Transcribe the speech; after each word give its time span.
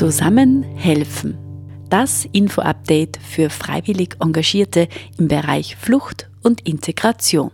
Zusammen 0.00 0.62
helfen. 0.62 1.36
Das 1.90 2.26
Info-Update 2.32 3.18
für 3.18 3.50
freiwillig 3.50 4.16
Engagierte 4.18 4.88
im 5.18 5.28
Bereich 5.28 5.76
Flucht 5.76 6.30
und 6.42 6.66
Integration. 6.66 7.50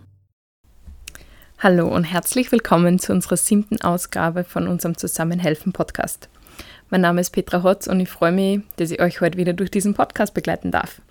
Hallo 1.58 1.92
und 1.92 2.04
herzlich 2.04 2.53
willkommen 2.53 3.01
zu 3.01 3.10
unserer 3.10 3.37
siebten 3.37 3.80
Ausgabe 3.80 4.44
von 4.44 4.69
unserem 4.69 4.96
Zusammenhelfen 4.96 5.72
Podcast. 5.72 6.28
Mein 6.88 7.01
Name 7.01 7.21
ist 7.21 7.30
Petra 7.30 7.64
Hotz 7.64 7.88
und 7.88 7.98
ich 7.98 8.08
freue 8.08 8.30
mich, 8.30 8.60
dass 8.76 8.92
ich 8.92 9.01
euch 9.01 9.21
heute 9.21 9.38
wieder 9.38 9.53
durch 9.53 9.72
diesen 9.72 9.94
Podcast 9.94 10.33
begleiten 10.33 10.71
darf. 10.71 11.03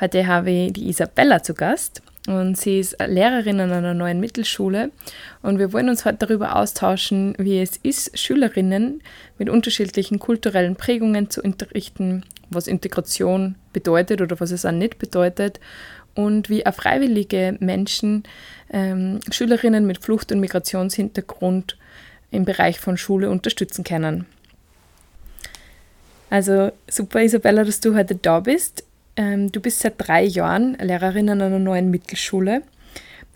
Heute 0.00 0.26
habe 0.26 0.50
ich 0.50 0.72
die 0.72 0.88
Isabella 0.88 1.44
zu 1.44 1.54
Gast 1.54 2.02
und 2.26 2.56
sie 2.56 2.80
ist 2.80 2.96
Lehrerin 3.06 3.60
an 3.60 3.72
einer 3.72 3.94
neuen 3.94 4.20
Mittelschule 4.20 4.90
und 5.42 5.58
wir 5.58 5.72
wollen 5.72 5.88
uns 5.88 6.04
heute 6.04 6.26
darüber 6.26 6.56
austauschen, 6.56 7.34
wie 7.38 7.60
es 7.60 7.76
ist, 7.76 8.18
Schülerinnen 8.18 9.02
mit 9.38 9.48
unterschiedlichen 9.48 10.18
kulturellen 10.18 10.76
Prägungen 10.76 11.30
zu 11.30 11.42
unterrichten, 11.42 12.24
was 12.50 12.66
Integration 12.66 13.56
bedeutet 13.72 14.20
oder 14.20 14.40
was 14.40 14.50
es 14.50 14.64
auch 14.64 14.72
nicht 14.72 14.98
bedeutet 14.98 15.60
und 16.14 16.48
wie 16.48 16.66
auch 16.66 16.74
freiwillige 16.74 17.56
Menschen 17.60 18.24
ähm, 18.70 19.20
Schülerinnen 19.30 19.86
mit 19.86 20.02
Flucht- 20.02 20.32
und 20.32 20.40
Migrationshintergrund 20.40 21.76
im 22.30 22.44
Bereich 22.44 22.80
von 22.80 22.96
Schule 22.96 23.30
unterstützen 23.30 23.84
können. 23.84 24.26
Also 26.28 26.72
super, 26.88 27.22
Isabella, 27.22 27.64
dass 27.64 27.80
du 27.80 27.94
heute 27.94 28.16
da 28.16 28.40
bist. 28.40 28.85
Ähm, 29.16 29.50
du 29.50 29.60
bist 29.60 29.80
seit 29.80 29.94
drei 29.98 30.24
Jahren 30.24 30.74
Lehrerin 30.74 31.30
an 31.30 31.42
einer 31.42 31.58
neuen 31.58 31.90
Mittelschule. 31.90 32.62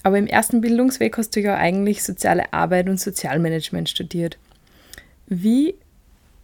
Aber 0.02 0.18
im 0.18 0.26
ersten 0.26 0.60
Bildungsweg 0.60 1.16
hast 1.18 1.36
du 1.36 1.40
ja 1.40 1.56
eigentlich 1.56 2.02
soziale 2.02 2.52
Arbeit 2.52 2.88
und 2.88 3.00
Sozialmanagement 3.00 3.88
studiert. 3.88 4.38
Wie 5.26 5.74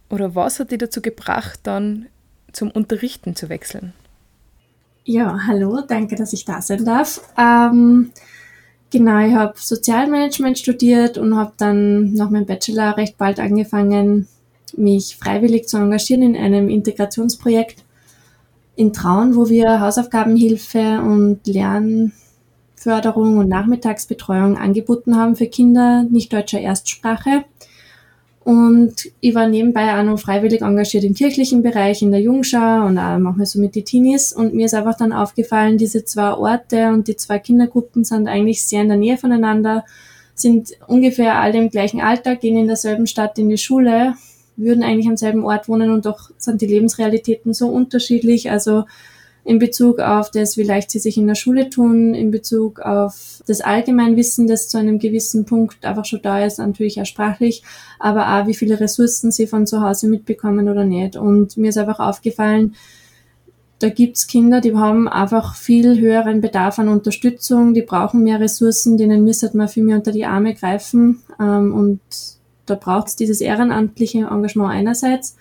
oder 0.09 0.35
was 0.35 0.59
hat 0.59 0.71
dich 0.71 0.77
dazu 0.77 1.01
gebracht, 1.01 1.59
dann 1.63 2.07
zum 2.51 2.71
Unterrichten 2.71 3.35
zu 3.35 3.49
wechseln? 3.49 3.93
Ja, 5.03 5.39
hallo, 5.47 5.81
danke, 5.87 6.15
dass 6.15 6.33
ich 6.33 6.45
da 6.45 6.61
sein 6.61 6.85
darf. 6.85 7.21
Ähm, 7.37 8.11
genau, 8.91 9.25
ich 9.25 9.33
habe 9.33 9.53
Sozialmanagement 9.55 10.59
studiert 10.59 11.17
und 11.17 11.35
habe 11.35 11.53
dann 11.57 12.13
nach 12.13 12.29
meinem 12.29 12.45
Bachelor 12.45 12.97
recht 12.97 13.17
bald 13.17 13.39
angefangen, 13.39 14.27
mich 14.75 15.17
freiwillig 15.17 15.67
zu 15.67 15.77
engagieren 15.77 16.23
in 16.23 16.35
einem 16.35 16.69
Integrationsprojekt 16.69 17.83
in 18.77 18.93
Traun, 18.93 19.35
wo 19.35 19.49
wir 19.49 19.81
Hausaufgabenhilfe 19.81 21.01
und 21.01 21.39
Lernförderung 21.47 23.37
und 23.39 23.49
Nachmittagsbetreuung 23.49 24.55
angeboten 24.55 25.17
haben 25.17 25.35
für 25.35 25.47
Kinder 25.47 26.03
nicht 26.03 26.31
deutscher 26.31 26.61
Erstsprache. 26.61 27.43
Und 28.43 29.11
ich 29.19 29.35
war 29.35 29.49
nebenbei 29.49 29.99
auch 29.99 30.03
noch 30.03 30.19
freiwillig 30.19 30.61
engagiert 30.61 31.03
im 31.03 31.15
kirchlichen 31.15 31.63
Bereich, 31.63 32.01
in 32.01 32.11
der 32.11 32.21
Jungschau 32.21 32.85
und 32.85 32.99
auch 32.99 33.17
manchmal 33.17 33.47
so 33.47 33.59
mit 33.59 33.75
den 33.75 33.83
Teenies. 33.83 34.31
Und 34.31 34.53
mir 34.53 34.67
ist 34.67 34.75
einfach 34.75 34.95
dann 34.95 35.11
aufgefallen, 35.11 35.79
diese 35.79 36.05
zwei 36.05 36.31
Orte 36.33 36.89
und 36.89 37.07
die 37.07 37.17
zwei 37.17 37.39
Kindergruppen 37.39 38.05
sind 38.05 38.27
eigentlich 38.27 38.65
sehr 38.65 38.83
in 38.83 38.89
der 38.89 38.97
Nähe 38.97 39.17
voneinander, 39.17 39.85
sind 40.35 40.69
ungefähr 40.85 41.39
alle 41.41 41.57
im 41.57 41.69
gleichen 41.71 41.99
Alter, 41.99 42.35
gehen 42.35 42.57
in 42.57 42.67
derselben 42.67 43.07
Stadt 43.07 43.39
in 43.39 43.49
die 43.49 43.57
Schule 43.57 44.13
würden 44.57 44.83
eigentlich 44.83 45.07
am 45.07 45.17
selben 45.17 45.45
Ort 45.45 45.69
wohnen 45.69 45.91
und 45.91 46.05
doch 46.05 46.31
sind 46.37 46.61
die 46.61 46.67
Lebensrealitäten 46.67 47.53
so 47.53 47.69
unterschiedlich. 47.69 48.51
Also 48.51 48.83
in 49.47 49.59
Bezug 49.59 49.99
auf 49.99 50.29
das, 50.29 50.57
wie 50.57 50.63
leicht 50.63 50.91
sie 50.91 50.99
sich 50.99 51.17
in 51.17 51.25
der 51.25 51.35
Schule 51.35 51.69
tun, 51.69 52.13
in 52.13 52.31
Bezug 52.31 52.81
auf 52.81 53.41
das 53.47 53.61
Allgemeinwissen, 53.61 54.45
das 54.45 54.67
zu 54.67 54.77
einem 54.77 54.99
gewissen 54.99 55.45
Punkt 55.45 55.85
einfach 55.85 56.03
schon 56.03 56.21
da 56.21 56.43
ist, 56.45 56.59
natürlich 56.59 56.99
auch 56.99 57.05
sprachlich, 57.05 57.63
aber 57.97 58.27
auch 58.27 58.47
wie 58.47 58.53
viele 58.53 58.77
Ressourcen 58.77 59.31
sie 59.31 59.47
von 59.47 59.65
zu 59.65 59.81
Hause 59.81 60.09
mitbekommen 60.09 60.67
oder 60.67 60.83
nicht. 60.83 61.15
Und 61.15 61.55
mir 61.55 61.69
ist 61.69 61.77
einfach 61.77 61.99
aufgefallen, 61.99 62.75
da 63.79 63.89
gibt's 63.89 64.27
Kinder, 64.27 64.59
die 64.59 64.75
haben 64.75 65.07
einfach 65.07 65.55
viel 65.55 65.97
höheren 65.97 66.41
Bedarf 66.41 66.79
an 66.79 66.89
Unterstützung, 66.89 67.73
die 67.73 67.83
brauchen 67.83 68.23
mehr 68.23 68.41
Ressourcen, 68.41 68.97
denen 68.97 69.23
müsste 69.23 69.55
man 69.55 69.69
viel 69.69 69.83
mehr 69.83 69.95
unter 69.95 70.11
die 70.11 70.25
Arme 70.25 70.55
greifen. 70.55 71.21
Ähm, 71.39 71.73
und 71.73 72.01
da 72.69 72.75
braucht 72.75 73.07
es 73.07 73.15
dieses 73.15 73.41
ehrenamtliche 73.41 74.27
Engagement 74.29 74.71
einerseits. 74.71 75.35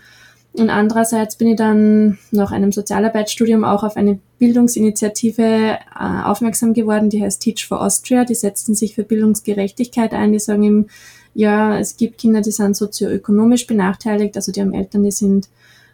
Und 0.52 0.70
andererseits 0.70 1.36
bin 1.36 1.48
ich 1.48 1.56
dann 1.56 2.18
nach 2.30 2.50
einem 2.50 2.72
Sozialarbeitsstudium 2.72 3.62
auch 3.62 3.82
auf 3.84 3.96
eine 3.96 4.18
Bildungsinitiative 4.38 5.42
äh, 5.42 5.78
aufmerksam 6.24 6.72
geworden, 6.72 7.10
die 7.10 7.22
heißt 7.22 7.42
Teach 7.42 7.66
for 7.66 7.82
Austria. 7.82 8.24
Die 8.24 8.34
setzen 8.34 8.74
sich 8.74 8.94
für 8.94 9.02
Bildungsgerechtigkeit 9.02 10.14
ein. 10.14 10.32
Die 10.32 10.38
sagen 10.38 10.62
ihm, 10.62 10.86
ja, 11.34 11.78
es 11.78 11.98
gibt 11.98 12.16
Kinder, 12.16 12.40
die 12.40 12.52
sind 12.52 12.74
sozioökonomisch 12.74 13.66
benachteiligt, 13.66 14.36
also 14.36 14.50
die 14.50 14.62
haben 14.62 14.72
Eltern, 14.72 15.02
die 15.02 15.10
sind 15.10 15.50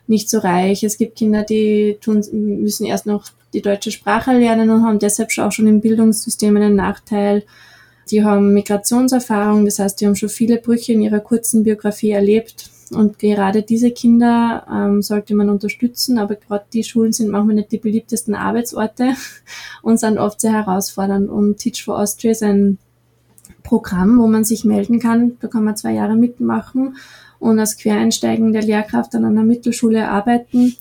nicht 0.07 0.31
so 0.31 0.39
reich. 0.39 0.85
Es 0.85 0.97
gibt 0.97 1.17
Kinder, 1.17 1.43
die 1.43 1.99
tun, 2.01 2.25
müssen 2.33 2.87
erst 2.87 3.07
noch 3.07 3.25
die 3.53 3.63
deutsche 3.63 3.91
Sprache 3.91 4.33
lernen 4.33 4.71
und 4.71 4.85
haben 4.85 5.01
deshalb 5.01 5.37
auch 5.39 5.51
schon 5.51 5.67
im 5.67 5.81
Bildungssystem 5.81 6.57
einen 6.57 6.77
Nachteil. 6.77 7.43
Die 8.13 8.23
haben 8.23 8.53
Migrationserfahrung, 8.53 9.65
das 9.65 9.79
heißt, 9.79 10.01
die 10.01 10.07
haben 10.07 10.17
schon 10.17 10.29
viele 10.29 10.59
Brüche 10.59 10.93
in 10.93 11.01
ihrer 11.01 11.21
kurzen 11.21 11.65
Biografie 11.65 12.11
erlebt. 12.11 12.71
Und 12.91 13.19
gerade 13.19 13.63
diese 13.63 13.91
Kinder 13.91 14.67
ähm, 14.71 15.01
sollte 15.01 15.35
man 15.35 15.49
unterstützen, 15.49 16.19
aber 16.19 16.35
gerade 16.35 16.67
die 16.75 16.85
Schulen 16.85 17.13
sind 17.13 17.31
manchmal 17.31 17.55
nicht 17.55 17.73
die 17.73 17.79
beliebtesten 17.79 18.35
Arbeitsorte 18.35 19.15
und 19.83 19.99
sind 19.99 20.19
oft 20.19 20.43
sehr 20.43 20.53
herausfordernd. 20.53 21.31
Und 21.31 21.57
Teach 21.57 21.83
for 21.83 21.99
Austria 21.99 22.33
ist 22.33 22.43
ein 22.43 22.77
Programm, 23.63 24.19
wo 24.19 24.27
man 24.27 24.45
sich 24.45 24.67
melden 24.67 24.99
kann. 24.99 25.39
Da 25.41 25.49
kann 25.49 25.65
man 25.65 25.77
zwei 25.79 25.93
Jahre 25.93 26.15
mitmachen 26.15 26.97
und 27.39 27.59
als 27.59 27.79
Quereinsteigende 27.79 28.61
Lehrkraft 28.61 29.15
an 29.15 29.25
einer 29.25 29.43
Mittelschule 29.43 30.09
arbeiten. 30.09 30.77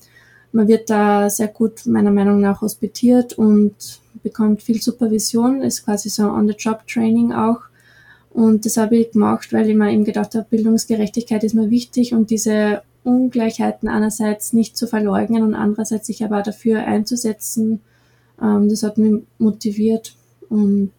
Man 0.51 0.67
wird 0.67 0.89
da 0.89 1.29
sehr 1.29 1.47
gut 1.47 1.85
meiner 1.85 2.11
Meinung 2.11 2.41
nach 2.41 2.59
hospitiert 2.59 3.37
und 3.37 4.00
bekommt 4.23 4.61
viel 4.61 4.81
Supervision, 4.81 5.61
ist 5.61 5.85
quasi 5.85 6.09
so 6.09 6.23
On-the-Job-Training 6.23 7.33
auch. 7.33 7.59
Und 8.29 8.65
das 8.65 8.77
habe 8.77 8.97
ich 8.97 9.11
gemacht, 9.11 9.51
weil 9.51 9.69
ich 9.69 9.75
mir 9.75 9.91
eben 9.91 10.05
gedacht 10.05 10.35
habe, 10.35 10.47
Bildungsgerechtigkeit 10.49 11.43
ist 11.43 11.53
mir 11.53 11.69
wichtig 11.69 12.13
und 12.13 12.29
diese 12.29 12.81
Ungleichheiten 13.03 13.89
einerseits 13.89 14.53
nicht 14.53 14.77
zu 14.77 14.87
verleugnen 14.87 15.43
und 15.43 15.55
andererseits 15.55 16.07
sich 16.07 16.23
aber 16.23 16.41
dafür 16.41 16.85
einzusetzen. 16.85 17.81
Ähm, 18.41 18.69
das 18.69 18.83
hat 18.83 18.97
mich 18.97 19.23
motiviert 19.37 20.15
und 20.49 20.91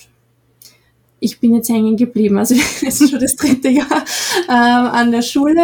ich 1.21 1.39
bin 1.39 1.55
jetzt 1.55 1.69
hängen 1.69 1.97
geblieben. 1.97 2.39
Also 2.39 2.55
es 2.87 3.01
ist 3.01 3.11
schon 3.11 3.21
das 3.21 3.37
dritte 3.37 3.69
Jahr 3.69 4.05
ähm, 4.49 4.87
an 4.93 5.13
der 5.13 5.23
Schule. 5.23 5.63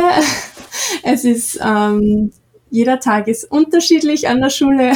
Es 1.02 1.24
ist 1.24 1.58
ähm, 1.62 2.30
jeder 2.70 3.00
Tag 3.00 3.28
ist 3.28 3.50
unterschiedlich 3.50 4.28
an 4.28 4.40
der 4.40 4.50
Schule. 4.50 4.92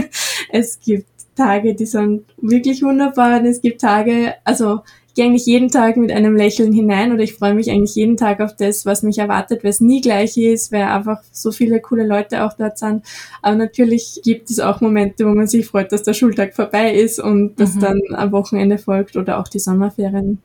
es 0.50 0.80
gibt 0.80 1.15
Tage, 1.36 1.74
die 1.74 1.86
sind 1.86 2.24
wirklich 2.38 2.82
wunderbar 2.82 3.40
und 3.40 3.46
es 3.46 3.60
gibt 3.60 3.80
Tage, 3.80 4.34
also 4.44 4.80
ich 5.08 5.14
gehe 5.14 5.24
eigentlich 5.24 5.46
jeden 5.46 5.70
Tag 5.70 5.96
mit 5.96 6.10
einem 6.10 6.36
Lächeln 6.36 6.72
hinein 6.72 7.12
oder 7.12 7.22
ich 7.22 7.34
freue 7.34 7.54
mich 7.54 7.70
eigentlich 7.70 7.94
jeden 7.94 8.16
Tag 8.16 8.40
auf 8.40 8.54
das, 8.54 8.84
was 8.84 9.02
mich 9.02 9.18
erwartet, 9.18 9.64
weil 9.64 9.70
es 9.70 9.80
nie 9.80 10.00
gleich 10.00 10.36
ist, 10.36 10.72
weil 10.72 10.82
einfach 10.82 11.22
so 11.32 11.52
viele 11.52 11.80
coole 11.80 12.06
Leute 12.06 12.44
auch 12.44 12.52
dort 12.52 12.78
sind. 12.78 13.04
Aber 13.40 13.56
natürlich 13.56 14.20
gibt 14.24 14.50
es 14.50 14.60
auch 14.60 14.80
Momente, 14.80 15.24
wo 15.24 15.30
man 15.30 15.46
sich 15.46 15.66
freut, 15.66 15.92
dass 15.92 16.02
der 16.02 16.12
Schultag 16.12 16.54
vorbei 16.54 16.92
ist 16.92 17.18
und 17.18 17.58
dass 17.58 17.74
mhm. 17.76 17.80
dann 17.80 18.00
am 18.14 18.32
Wochenende 18.32 18.78
folgt 18.78 19.16
oder 19.16 19.38
auch 19.38 19.48
die 19.48 19.58
Sommerferien. 19.58 20.38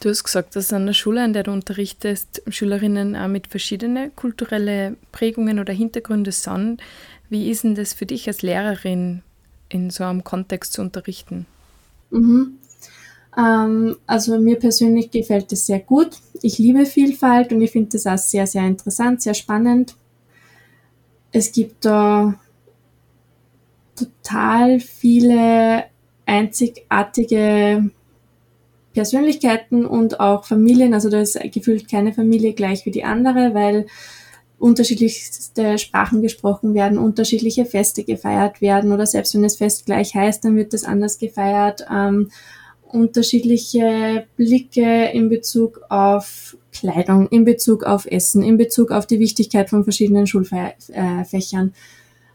Du 0.00 0.10
hast 0.10 0.24
gesagt, 0.24 0.54
dass 0.56 0.72
an 0.72 0.84
der 0.84 0.92
Schule, 0.92 1.22
an 1.22 1.32
der 1.32 1.44
du 1.44 1.50
unterrichtest, 1.50 2.42
Schülerinnen 2.48 3.16
auch 3.16 3.28
mit 3.28 3.46
verschiedenen 3.46 4.14
kulturellen 4.14 4.98
Prägungen 5.12 5.58
oder 5.58 5.72
Hintergründen 5.72 6.32
sind. 6.32 6.82
Wie 7.30 7.50
ist 7.50 7.64
denn 7.64 7.74
das 7.74 7.94
für 7.94 8.04
dich 8.04 8.28
als 8.28 8.42
Lehrerin? 8.42 9.22
In 9.68 9.90
so 9.90 10.04
einem 10.04 10.24
Kontext 10.24 10.72
zu 10.72 10.82
unterrichten? 10.82 11.46
Mhm. 12.10 12.58
Ähm, 13.36 13.96
also 14.06 14.38
mir 14.38 14.58
persönlich 14.58 15.10
gefällt 15.10 15.52
es 15.52 15.66
sehr 15.66 15.80
gut. 15.80 16.18
Ich 16.42 16.58
liebe 16.58 16.86
Vielfalt 16.86 17.52
und 17.52 17.60
ich 17.60 17.72
finde 17.72 17.90
das 17.90 18.06
auch 18.06 18.18
sehr, 18.18 18.46
sehr 18.46 18.66
interessant, 18.66 19.22
sehr 19.22 19.34
spannend. 19.34 19.96
Es 21.32 21.50
gibt 21.50 21.84
da 21.84 22.34
total 23.96 24.80
viele 24.80 25.84
einzigartige 26.26 27.90
Persönlichkeiten 28.92 29.84
und 29.84 30.20
auch 30.20 30.44
Familien. 30.44 30.94
Also 30.94 31.10
da 31.10 31.20
ist 31.20 31.38
gefühlt 31.52 31.90
keine 31.90 32.12
Familie 32.12 32.52
gleich 32.52 32.86
wie 32.86 32.92
die 32.92 33.04
andere, 33.04 33.52
weil 33.54 33.86
unterschiedlichste 34.58 35.78
Sprachen 35.78 36.22
gesprochen 36.22 36.74
werden, 36.74 36.98
unterschiedliche 36.98 37.64
Feste 37.64 38.04
gefeiert 38.04 38.60
werden 38.60 38.92
oder 38.92 39.06
selbst 39.06 39.34
wenn 39.34 39.42
das 39.42 39.56
Fest 39.56 39.86
gleich 39.86 40.14
heißt, 40.14 40.44
dann 40.44 40.56
wird 40.56 40.72
das 40.72 40.84
anders 40.84 41.18
gefeiert. 41.18 41.84
Ähm, 41.92 42.30
unterschiedliche 42.94 44.26
Blicke 44.36 45.06
in 45.12 45.28
Bezug 45.28 45.80
auf 45.88 46.56
Kleidung, 46.72 47.28
in 47.28 47.44
Bezug 47.44 47.82
auf 47.82 48.06
Essen, 48.06 48.42
in 48.42 48.56
Bezug 48.56 48.92
auf 48.92 49.06
die 49.06 49.18
Wichtigkeit 49.18 49.68
von 49.68 49.84
verschiedenen 49.84 50.26
Schulfächern. 50.26 51.74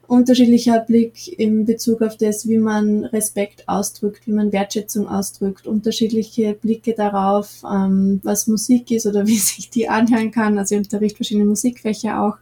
Unterschiedlicher 0.09 0.79
Blick 0.79 1.39
in 1.39 1.65
Bezug 1.65 2.01
auf 2.01 2.17
das, 2.17 2.47
wie 2.47 2.57
man 2.57 3.05
Respekt 3.05 3.67
ausdrückt, 3.69 4.25
wie 4.25 4.31
man 4.31 4.51
Wertschätzung 4.51 5.07
ausdrückt, 5.07 5.67
unterschiedliche 5.67 6.53
Blicke 6.53 6.95
darauf, 6.95 7.63
ähm, 7.63 8.19
was 8.23 8.47
Musik 8.47 8.89
ist 8.89 9.05
oder 9.05 9.27
wie 9.27 9.37
sich 9.37 9.69
die 9.69 9.87
anhören 9.87 10.31
kann. 10.31 10.57
Also 10.57 10.75
ich 10.75 10.79
unterrichte 10.79 11.17
verschiedene 11.17 11.45
Musikfächer 11.45 12.21
auch. 12.21 12.37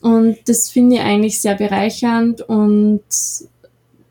Und 0.00 0.38
das 0.46 0.70
finde 0.70 0.96
ich 0.96 1.02
eigentlich 1.02 1.40
sehr 1.40 1.56
bereichernd 1.56 2.42
und 2.42 3.02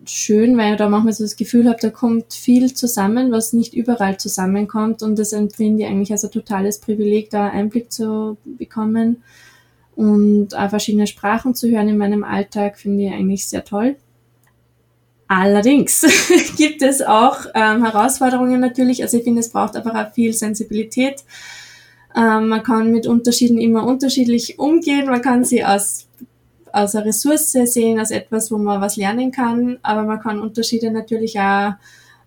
schön, 0.06 0.58
weil 0.58 0.74
ich 0.74 0.78
da 0.78 0.90
manchmal 0.90 1.14
so 1.14 1.24
das 1.24 1.38
Gefühl 1.38 1.70
habe, 1.70 1.80
da 1.82 1.90
kommt 1.90 2.34
viel 2.34 2.74
zusammen, 2.74 3.32
was 3.32 3.54
nicht 3.54 3.74
überall 3.74 4.18
zusammenkommt. 4.18 5.04
Und 5.04 5.18
das 5.18 5.32
empfinde 5.32 5.84
ich 5.84 5.90
eigentlich 5.90 6.12
als 6.12 6.26
ein 6.26 6.32
totales 6.32 6.80
Privileg, 6.80 7.30
da 7.30 7.48
Einblick 7.48 7.94
zu 7.94 8.36
bekommen. 8.44 9.24
Und 9.98 10.56
auch 10.56 10.70
verschiedene 10.70 11.08
Sprachen 11.08 11.56
zu 11.56 11.68
hören 11.70 11.90
in 11.90 11.98
meinem 11.98 12.24
Alltag 12.24 12.78
finde 12.78 13.06
ich 13.06 13.12
eigentlich 13.12 13.48
sehr 13.48 13.66
toll. 13.66 13.96
Allerdings 15.28 16.06
gibt 16.56 16.84
es 16.84 17.02
auch 17.02 17.48
ähm, 17.56 17.84
Herausforderungen 17.84 18.62
natürlich. 18.62 19.02
Also 19.02 19.18
ich 19.18 19.24
finde, 19.24 19.40
es 19.40 19.50
braucht 19.50 19.76
einfach 19.76 19.96
auch 19.96 20.14
viel 20.14 20.34
Sensibilität. 20.34 21.24
Ähm, 22.16 22.48
man 22.48 22.62
kann 22.62 22.92
mit 22.92 23.08
Unterschieden 23.08 23.58
immer 23.58 23.88
unterschiedlich 23.88 24.60
umgehen. 24.60 25.08
Man 25.08 25.24
kann 25.24 25.44
sie 25.44 25.64
als, 25.64 26.08
als 26.72 26.96
eine 26.96 27.08
Ressource 27.08 27.52
sehen, 27.52 27.98
als 27.98 28.12
etwas, 28.12 28.52
wo 28.52 28.60
man 28.60 28.80
was 28.80 28.98
lernen 28.98 29.32
kann. 29.32 29.80
Aber 29.82 30.04
man 30.04 30.20
kann 30.20 30.40
Unterschiede 30.40 30.92
natürlich 30.92 31.40
auch 31.40 31.74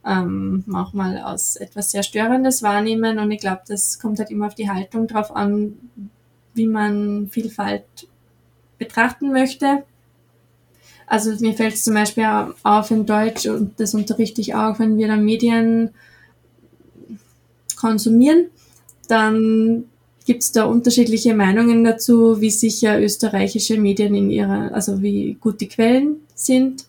ähm, 0.04 0.64
manchmal 0.66 1.18
als 1.18 1.54
etwas 1.54 1.92
sehr 1.92 2.02
Störendes 2.02 2.64
wahrnehmen. 2.64 3.20
Und 3.20 3.30
ich 3.30 3.38
glaube, 3.40 3.62
das 3.68 4.00
kommt 4.00 4.18
halt 4.18 4.32
immer 4.32 4.48
auf 4.48 4.56
die 4.56 4.68
Haltung 4.68 5.06
drauf 5.06 5.36
an, 5.36 5.78
wie 6.54 6.66
man 6.66 7.28
Vielfalt 7.28 7.84
betrachten 8.78 9.32
möchte. 9.32 9.84
Also 11.06 11.32
mir 11.40 11.54
fällt 11.54 11.74
es 11.74 11.84
zum 11.84 11.94
Beispiel 11.94 12.26
auf 12.62 12.90
in 12.90 13.04
Deutsch 13.04 13.46
und 13.46 13.78
das 13.80 13.94
unterrichte 13.94 14.40
ich 14.40 14.54
auch, 14.54 14.78
wenn 14.78 14.96
wir 14.96 15.08
dann 15.08 15.24
Medien 15.24 15.90
konsumieren, 17.76 18.46
dann 19.08 19.84
gibt 20.24 20.42
es 20.42 20.52
da 20.52 20.64
unterschiedliche 20.64 21.34
Meinungen 21.34 21.82
dazu, 21.82 22.40
wie 22.40 22.50
sicher 22.50 23.00
österreichische 23.00 23.78
Medien 23.78 24.14
in 24.14 24.30
ihrer, 24.30 24.72
also 24.72 25.02
wie 25.02 25.36
gut 25.40 25.60
die 25.60 25.68
Quellen 25.68 26.16
sind 26.34 26.84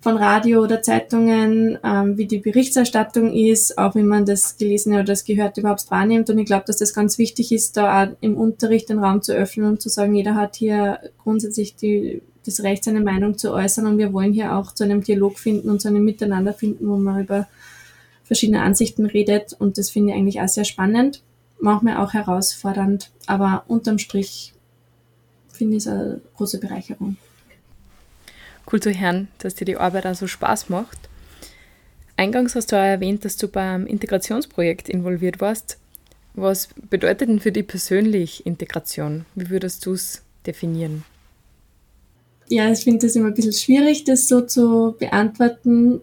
von 0.00 0.16
Radio 0.16 0.62
oder 0.62 0.80
Zeitungen, 0.80 1.78
ähm, 1.84 2.16
wie 2.16 2.26
die 2.26 2.38
Berichterstattung 2.38 3.34
ist, 3.34 3.76
auch 3.76 3.94
wie 3.94 4.02
man 4.02 4.24
das 4.24 4.56
Gelesene 4.56 4.96
oder 4.96 5.04
das 5.04 5.24
Gehörte 5.24 5.60
überhaupt 5.60 5.90
wahrnimmt. 5.90 6.30
Und 6.30 6.38
ich 6.38 6.46
glaube, 6.46 6.64
dass 6.66 6.78
das 6.78 6.94
ganz 6.94 7.18
wichtig 7.18 7.52
ist, 7.52 7.76
da 7.76 8.04
auch 8.04 8.08
im 8.22 8.36
Unterricht 8.36 8.88
den 8.88 8.98
Raum 8.98 9.20
zu 9.20 9.34
öffnen 9.34 9.66
und 9.66 9.82
zu 9.82 9.90
sagen, 9.90 10.14
jeder 10.14 10.34
hat 10.34 10.56
hier 10.56 11.00
grundsätzlich 11.22 11.76
die, 11.76 12.22
das 12.46 12.62
Recht, 12.62 12.84
seine 12.84 13.00
Meinung 13.00 13.36
zu 13.36 13.52
äußern 13.52 13.86
und 13.86 13.98
wir 13.98 14.14
wollen 14.14 14.32
hier 14.32 14.56
auch 14.56 14.72
zu 14.72 14.84
einem 14.84 15.02
Dialog 15.02 15.38
finden 15.38 15.68
und 15.68 15.82
zu 15.82 15.88
einem 15.88 16.04
Miteinander 16.04 16.54
finden, 16.54 16.88
wo 16.88 16.96
man 16.96 17.22
über 17.22 17.46
verschiedene 18.24 18.62
Ansichten 18.62 19.04
redet. 19.04 19.54
Und 19.58 19.76
das 19.76 19.90
finde 19.90 20.12
ich 20.12 20.18
eigentlich 20.18 20.40
auch 20.40 20.48
sehr 20.48 20.64
spannend, 20.64 21.20
manchmal 21.60 21.98
auch 21.98 22.14
herausfordernd, 22.14 23.10
aber 23.26 23.64
unterm 23.68 23.98
Strich 23.98 24.54
finde 25.52 25.76
ich 25.76 25.82
es 25.82 25.88
eine 25.88 26.22
große 26.36 26.58
Bereicherung 26.58 27.18
cool 28.72 28.80
zu 28.80 28.92
hören, 28.92 29.28
dass 29.38 29.54
dir 29.54 29.64
die 29.64 29.76
Arbeit 29.76 30.06
auch 30.06 30.14
so 30.14 30.26
Spaß 30.26 30.68
macht. 30.68 30.98
Eingangs 32.16 32.54
hast 32.54 32.72
du 32.72 32.76
auch 32.76 32.84
erwähnt, 32.84 33.24
dass 33.24 33.36
du 33.36 33.48
beim 33.48 33.86
Integrationsprojekt 33.86 34.88
involviert 34.88 35.40
warst. 35.40 35.78
Was 36.34 36.68
bedeutet 36.88 37.28
denn 37.28 37.40
für 37.40 37.52
dich 37.52 37.66
persönlich 37.66 38.46
Integration? 38.46 39.24
Wie 39.34 39.50
würdest 39.50 39.86
du 39.86 39.92
es 39.92 40.22
definieren? 40.46 41.04
Ja, 42.48 42.70
ich 42.70 42.80
finde 42.80 43.06
das 43.06 43.16
immer 43.16 43.28
ein 43.28 43.34
bisschen 43.34 43.52
schwierig, 43.52 44.04
das 44.04 44.28
so 44.28 44.40
zu 44.40 44.96
beantworten. 44.98 46.00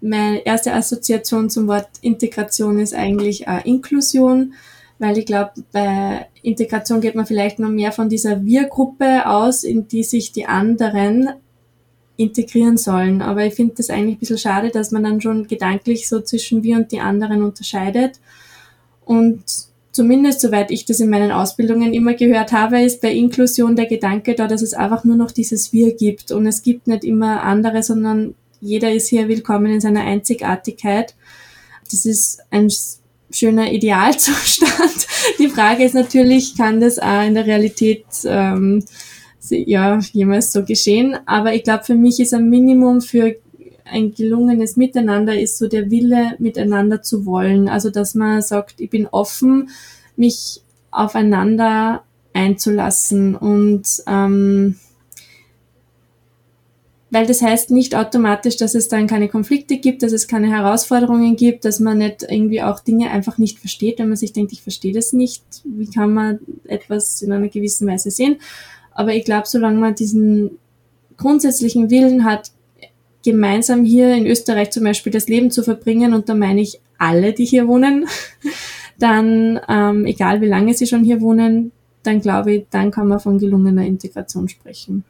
Meine 0.00 0.46
erste 0.46 0.72
Assoziation 0.72 1.50
zum 1.50 1.66
Wort 1.66 1.88
Integration 2.00 2.78
ist 2.78 2.94
eigentlich 2.94 3.46
äh, 3.46 3.60
Inklusion, 3.64 4.54
weil 4.98 5.18
ich 5.18 5.26
glaube, 5.26 5.52
bei 5.72 6.26
Integration 6.42 7.00
geht 7.00 7.16
man 7.16 7.26
vielleicht 7.26 7.58
noch 7.58 7.70
mehr 7.70 7.92
von 7.92 8.08
dieser 8.08 8.44
Wir-Gruppe 8.44 9.26
aus, 9.26 9.64
in 9.64 9.88
die 9.88 10.04
sich 10.04 10.32
die 10.32 10.46
anderen 10.46 11.30
integrieren 12.18 12.76
sollen. 12.76 13.22
Aber 13.22 13.46
ich 13.46 13.54
finde 13.54 13.76
das 13.76 13.88
eigentlich 13.88 14.16
ein 14.16 14.18
bisschen 14.18 14.38
schade, 14.38 14.70
dass 14.70 14.90
man 14.90 15.04
dann 15.04 15.20
schon 15.20 15.46
gedanklich 15.46 16.08
so 16.08 16.20
zwischen 16.20 16.62
wir 16.62 16.76
und 16.76 16.92
die 16.92 17.00
anderen 17.00 17.42
unterscheidet. 17.42 18.18
Und 19.04 19.44
zumindest 19.92 20.40
soweit 20.40 20.70
ich 20.72 20.84
das 20.84 21.00
in 21.00 21.10
meinen 21.10 21.30
Ausbildungen 21.30 21.94
immer 21.94 22.14
gehört 22.14 22.52
habe, 22.52 22.82
ist 22.82 23.00
bei 23.00 23.12
Inklusion 23.12 23.76
der 23.76 23.86
Gedanke 23.86 24.34
da, 24.34 24.48
dass 24.48 24.62
es 24.62 24.74
einfach 24.74 25.04
nur 25.04 25.16
noch 25.16 25.30
dieses 25.30 25.72
Wir 25.72 25.94
gibt. 25.94 26.32
Und 26.32 26.46
es 26.46 26.62
gibt 26.62 26.88
nicht 26.88 27.04
immer 27.04 27.44
andere, 27.44 27.84
sondern 27.84 28.34
jeder 28.60 28.92
ist 28.92 29.08
hier 29.08 29.28
willkommen 29.28 29.72
in 29.72 29.80
seiner 29.80 30.02
Einzigartigkeit. 30.02 31.14
Das 31.88 32.04
ist 32.04 32.40
ein 32.50 32.68
schöner 33.30 33.70
Idealzustand. 33.70 35.06
Die 35.38 35.48
Frage 35.48 35.84
ist 35.84 35.94
natürlich, 35.94 36.56
kann 36.56 36.80
das 36.80 36.98
auch 36.98 37.24
in 37.24 37.34
der 37.34 37.46
Realität 37.46 38.06
ähm, 38.24 38.84
ja 39.50 39.98
jemals 40.12 40.52
so 40.52 40.64
geschehen. 40.64 41.16
Aber 41.26 41.54
ich 41.54 41.64
glaube, 41.64 41.84
für 41.84 41.94
mich 41.94 42.20
ist 42.20 42.34
ein 42.34 42.48
Minimum 42.48 43.00
für 43.00 43.36
ein 43.84 44.12
gelungenes 44.12 44.76
Miteinander 44.76 45.38
ist 45.38 45.58
so 45.58 45.66
der 45.66 45.90
Wille, 45.90 46.36
miteinander 46.38 47.02
zu 47.02 47.26
wollen. 47.26 47.68
Also, 47.68 47.90
dass 47.90 48.14
man 48.14 48.42
sagt, 48.42 48.80
ich 48.80 48.90
bin 48.90 49.06
offen, 49.06 49.70
mich 50.16 50.60
aufeinander 50.90 52.02
einzulassen 52.32 53.34
und 53.34 53.84
ähm, 54.06 54.76
weil 57.10 57.26
das 57.26 57.40
heißt 57.40 57.70
nicht 57.70 57.94
automatisch, 57.94 58.56
dass 58.58 58.74
es 58.74 58.88
dann 58.88 59.06
keine 59.06 59.28
Konflikte 59.28 59.78
gibt, 59.78 60.02
dass 60.02 60.12
es 60.12 60.28
keine 60.28 60.48
Herausforderungen 60.50 61.36
gibt, 61.36 61.64
dass 61.64 61.80
man 61.80 61.98
nicht 61.98 62.22
irgendwie 62.28 62.62
auch 62.62 62.80
Dinge 62.80 63.10
einfach 63.10 63.38
nicht 63.38 63.58
versteht, 63.58 63.98
wenn 63.98 64.08
man 64.08 64.16
sich 64.16 64.34
denkt, 64.34 64.52
ich 64.52 64.62
verstehe 64.62 64.92
das 64.92 65.14
nicht, 65.14 65.42
wie 65.64 65.90
kann 65.90 66.12
man 66.12 66.38
etwas 66.64 67.22
in 67.22 67.32
einer 67.32 67.48
gewissen 67.48 67.88
Weise 67.88 68.10
sehen. 68.10 68.36
Aber 68.98 69.14
ich 69.14 69.24
glaube, 69.24 69.46
solange 69.46 69.78
man 69.78 69.94
diesen 69.94 70.58
grundsätzlichen 71.18 71.88
Willen 71.88 72.24
hat, 72.24 72.50
gemeinsam 73.24 73.84
hier 73.84 74.12
in 74.12 74.26
Österreich 74.26 74.72
zum 74.72 74.82
Beispiel 74.82 75.12
das 75.12 75.28
Leben 75.28 75.52
zu 75.52 75.62
verbringen, 75.62 76.14
und 76.14 76.28
da 76.28 76.34
meine 76.34 76.60
ich 76.60 76.80
alle, 76.98 77.32
die 77.32 77.44
hier 77.44 77.68
wohnen, 77.68 78.08
dann, 78.98 79.60
ähm, 79.68 80.04
egal 80.04 80.40
wie 80.40 80.48
lange 80.48 80.74
sie 80.74 80.88
schon 80.88 81.04
hier 81.04 81.20
wohnen, 81.20 81.70
dann 82.02 82.20
glaube 82.20 82.54
ich, 82.54 82.66
dann 82.70 82.90
kann 82.90 83.06
man 83.06 83.20
von 83.20 83.38
gelungener 83.38 83.86
Integration 83.86 84.48
sprechen. 84.48 85.04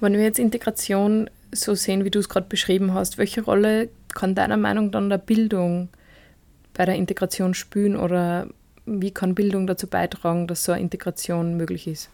Wenn 0.00 0.14
wir 0.14 0.22
jetzt 0.22 0.38
Integration 0.38 1.28
so 1.52 1.74
sehen, 1.74 2.06
wie 2.06 2.10
du 2.10 2.20
es 2.20 2.30
gerade 2.30 2.46
beschrieben 2.48 2.94
hast, 2.94 3.18
welche 3.18 3.42
Rolle 3.42 3.90
kann 4.14 4.34
deiner 4.34 4.56
Meinung 4.56 4.88
nach 4.88 5.08
der 5.10 5.18
Bildung 5.18 5.90
bei 6.72 6.86
der 6.86 6.94
Integration 6.94 7.52
spielen 7.52 7.98
oder 7.98 8.48
wie 8.86 9.10
kann 9.10 9.34
Bildung 9.34 9.66
dazu 9.66 9.88
beitragen, 9.88 10.46
dass 10.46 10.64
so 10.64 10.72
eine 10.72 10.80
Integration 10.80 11.58
möglich 11.58 11.86
ist? 11.86 12.08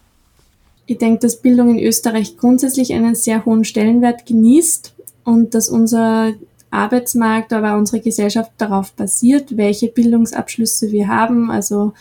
Ich 0.93 0.99
denke, 0.99 1.21
dass 1.21 1.41
Bildung 1.41 1.71
in 1.71 1.83
Österreich 1.83 2.37
grundsätzlich 2.37 2.93
einen 2.93 3.15
sehr 3.15 3.47
hohen 3.47 3.65
Stellenwert 3.65 4.27
genießt 4.27 4.93
und 5.25 5.55
dass 5.55 5.71
unser 5.71 6.35
Arbeitsmarkt, 6.71 7.55
aber 7.55 7.79
unsere 7.79 8.03
Gesellschaft 8.03 8.53
darauf 8.59 8.93
basiert, 8.93 9.57
welche 9.57 9.89
Bildungsabschlüsse 9.89 10.93
wir 10.93 11.09
haben. 11.09 11.51
Also 11.51 11.95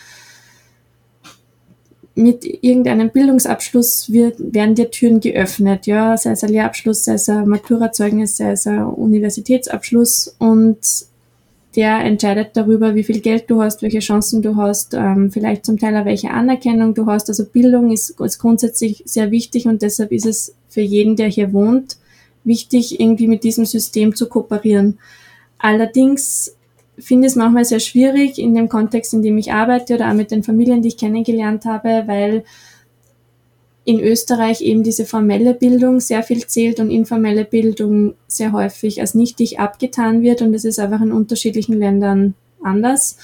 mit 2.15 2.43
irgendeinem 2.43 3.11
Bildungsabschluss 3.11 4.11
wird, 4.11 4.35
werden 4.39 4.75
dir 4.75 4.91
Türen 4.91 5.21
geöffnet, 5.21 5.87
ja, 5.87 6.17
sei 6.17 6.31
es 6.31 6.43
ein 6.43 6.49
Lehrabschluss, 6.49 7.05
sei 7.05 7.13
es 7.13 7.29
ein 7.29 7.47
Maturazeugnis, 7.47 8.35
sei 8.35 8.51
es 8.51 8.67
ein 8.67 8.83
Universitätsabschluss 8.83 10.35
und 10.37 10.79
der 11.75 12.03
entscheidet 12.03 12.49
darüber, 12.53 12.95
wie 12.95 13.03
viel 13.03 13.21
Geld 13.21 13.49
du 13.49 13.61
hast, 13.61 13.81
welche 13.81 13.99
Chancen 13.99 14.41
du 14.41 14.57
hast, 14.57 14.93
ähm, 14.93 15.31
vielleicht 15.31 15.65
zum 15.65 15.79
Teil 15.79 15.95
auch 15.95 16.05
welche 16.05 16.31
Anerkennung 16.31 16.93
du 16.93 17.05
hast. 17.05 17.29
Also 17.29 17.45
Bildung 17.45 17.91
ist, 17.91 18.19
ist 18.19 18.39
grundsätzlich 18.39 19.03
sehr 19.05 19.31
wichtig 19.31 19.67
und 19.67 19.81
deshalb 19.81 20.11
ist 20.11 20.25
es 20.25 20.53
für 20.67 20.81
jeden, 20.81 21.15
der 21.15 21.27
hier 21.27 21.53
wohnt, 21.53 21.97
wichtig, 22.43 22.99
irgendwie 22.99 23.27
mit 23.27 23.43
diesem 23.43 23.65
System 23.65 24.15
zu 24.15 24.27
kooperieren. 24.27 24.99
Allerdings 25.59 26.55
finde 26.97 27.27
ich 27.27 27.33
es 27.33 27.35
manchmal 27.35 27.65
sehr 27.65 27.79
schwierig 27.79 28.37
in 28.37 28.53
dem 28.53 28.67
Kontext, 28.67 29.13
in 29.13 29.21
dem 29.21 29.37
ich 29.37 29.53
arbeite 29.53 29.95
oder 29.95 30.09
auch 30.09 30.13
mit 30.13 30.31
den 30.31 30.43
Familien, 30.43 30.81
die 30.81 30.89
ich 30.89 30.97
kennengelernt 30.97 31.65
habe, 31.65 32.03
weil 32.05 32.43
in 33.83 33.99
Österreich 33.99 34.61
eben 34.61 34.83
diese 34.83 35.05
formelle 35.05 35.53
Bildung 35.53 35.99
sehr 35.99 36.21
viel 36.23 36.45
zählt 36.45 36.79
und 36.79 36.91
informelle 36.91 37.45
Bildung 37.45 38.13
sehr 38.27 38.51
häufig 38.51 39.01
als 39.01 39.15
nichtig 39.15 39.59
abgetan 39.59 40.21
wird 40.21 40.41
und 40.41 40.53
es 40.53 40.65
ist 40.65 40.79
einfach 40.79 41.01
in 41.01 41.11
unterschiedlichen 41.11 41.79
Ländern 41.79 42.35
anders. 42.63 43.17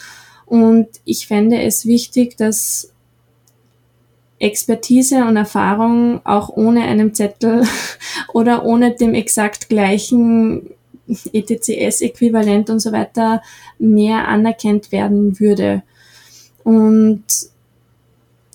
Und 0.46 0.88
ich 1.06 1.28
fände 1.28 1.62
es 1.62 1.86
wichtig, 1.86 2.38
dass 2.38 2.92
Expertise 4.40 5.26
und 5.26 5.38
Erfahrung 5.38 6.22
auch 6.26 6.50
ohne 6.50 6.84
einem 6.84 7.14
Zettel 7.14 7.64
oder 8.34 8.66
ohne 8.66 8.96
dem 8.96 9.14
exakt 9.14 9.70
gleichen 9.70 10.72
ETCS-Äquivalent 11.08 12.70
und 12.70 12.80
so 12.80 12.92
weiter 12.92 13.42
mehr 13.78 14.28
anerkannt 14.28 14.92
werden 14.92 15.40
würde. 15.40 15.84
Und 16.64 17.24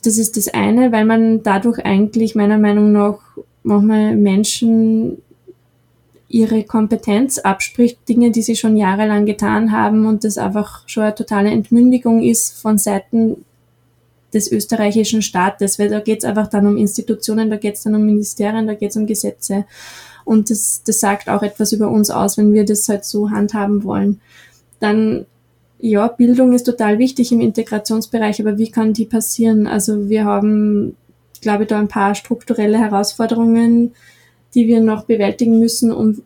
das 0.02 0.18
ist 0.18 0.36
das 0.36 0.48
eine, 0.48 0.92
weil 0.92 1.04
man 1.04 1.42
dadurch 1.42 1.84
eigentlich 1.84 2.34
meiner 2.34 2.58
Meinung 2.58 2.92
nach 2.92 3.18
manchmal 3.62 4.16
Menschen 4.16 5.22
ihre 6.28 6.64
Kompetenz 6.64 7.38
abspricht, 7.38 8.08
Dinge, 8.08 8.30
die 8.30 8.42
sie 8.42 8.56
schon 8.56 8.76
jahrelang 8.76 9.26
getan 9.26 9.70
haben 9.70 10.06
und 10.06 10.24
das 10.24 10.38
einfach 10.38 10.88
schon 10.88 11.04
eine 11.04 11.14
totale 11.14 11.50
Entmündigung 11.50 12.22
ist 12.22 12.58
von 12.58 12.78
Seiten 12.78 13.44
des 14.32 14.50
österreichischen 14.50 15.20
Staates, 15.20 15.78
weil 15.78 15.90
da 15.90 16.00
geht 16.00 16.20
es 16.20 16.24
einfach 16.24 16.48
dann 16.48 16.66
um 16.66 16.78
Institutionen, 16.78 17.50
da 17.50 17.56
geht 17.56 17.74
es 17.74 17.82
dann 17.82 17.94
um 17.94 18.06
Ministerien, 18.06 18.66
da 18.66 18.74
geht 18.74 18.90
es 18.90 18.96
um 18.96 19.06
Gesetze. 19.06 19.66
Und 20.24 20.48
das, 20.50 20.82
das 20.84 21.00
sagt 21.00 21.28
auch 21.28 21.42
etwas 21.42 21.72
über 21.72 21.90
uns 21.90 22.10
aus, 22.10 22.38
wenn 22.38 22.52
wir 22.54 22.64
das 22.64 22.88
halt 22.88 23.04
so 23.04 23.30
handhaben 23.30 23.84
wollen. 23.84 24.20
Dann, 24.80 25.26
ja, 25.84 26.06
Bildung 26.06 26.52
ist 26.52 26.62
total 26.62 27.00
wichtig 27.00 27.32
im 27.32 27.40
Integrationsbereich, 27.40 28.40
aber 28.40 28.56
wie 28.56 28.70
kann 28.70 28.92
die 28.92 29.04
passieren? 29.04 29.66
Also 29.66 30.08
wir 30.08 30.24
haben, 30.24 30.94
glaube 31.40 31.64
ich, 31.64 31.68
da 31.68 31.80
ein 31.80 31.88
paar 31.88 32.14
strukturelle 32.14 32.78
Herausforderungen, 32.78 33.92
die 34.54 34.68
wir 34.68 34.80
noch 34.80 35.06
bewältigen 35.06 35.58
müssen, 35.58 35.90
um 35.90 36.22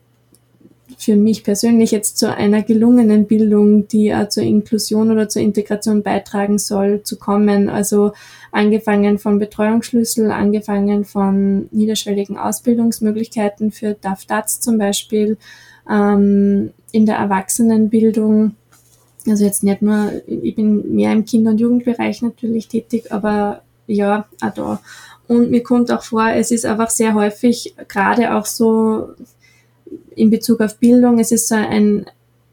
für 0.98 1.16
mich 1.16 1.42
persönlich 1.42 1.90
jetzt 1.90 2.18
zu 2.18 2.34
einer 2.34 2.62
gelungenen 2.62 3.26
Bildung, 3.26 3.88
die 3.88 4.08
äh, 4.08 4.28
zur 4.28 4.42
Inklusion 4.42 5.10
oder 5.10 5.28
zur 5.30 5.40
Integration 5.40 6.02
beitragen 6.02 6.58
soll, 6.58 7.02
zu 7.02 7.18
kommen. 7.18 7.70
Also 7.70 8.12
angefangen 8.52 9.18
von 9.18 9.38
Betreuungsschlüssel, 9.38 10.30
angefangen 10.32 11.06
von 11.06 11.68
niederschwelligen 11.70 12.36
Ausbildungsmöglichkeiten 12.36 13.72
für 13.72 13.94
DAF-DATS 13.94 14.60
zum 14.60 14.76
Beispiel, 14.76 15.38
ähm, 15.90 16.74
in 16.92 17.06
der 17.06 17.16
Erwachsenenbildung. 17.16 18.54
Also 19.28 19.44
jetzt 19.44 19.64
nicht 19.64 19.82
nur, 19.82 20.12
ich 20.26 20.54
bin 20.54 20.94
mehr 20.94 21.12
im 21.12 21.24
Kinder- 21.24 21.50
und 21.50 21.60
Jugendbereich 21.60 22.22
natürlich 22.22 22.68
tätig, 22.68 23.12
aber 23.12 23.62
ja, 23.86 24.26
auch 24.40 24.54
da. 24.54 24.80
Und 25.28 25.50
mir 25.50 25.62
kommt 25.62 25.90
auch 25.90 26.02
vor, 26.02 26.28
es 26.28 26.50
ist 26.50 26.64
einfach 26.64 26.90
sehr 26.90 27.14
häufig, 27.14 27.74
gerade 27.88 28.34
auch 28.34 28.46
so 28.46 29.10
in 30.14 30.30
Bezug 30.30 30.60
auf 30.60 30.78
Bildung, 30.78 31.18
es 31.18 31.32
ist 31.32 31.48
so 31.48 31.56
ein, 31.56 32.06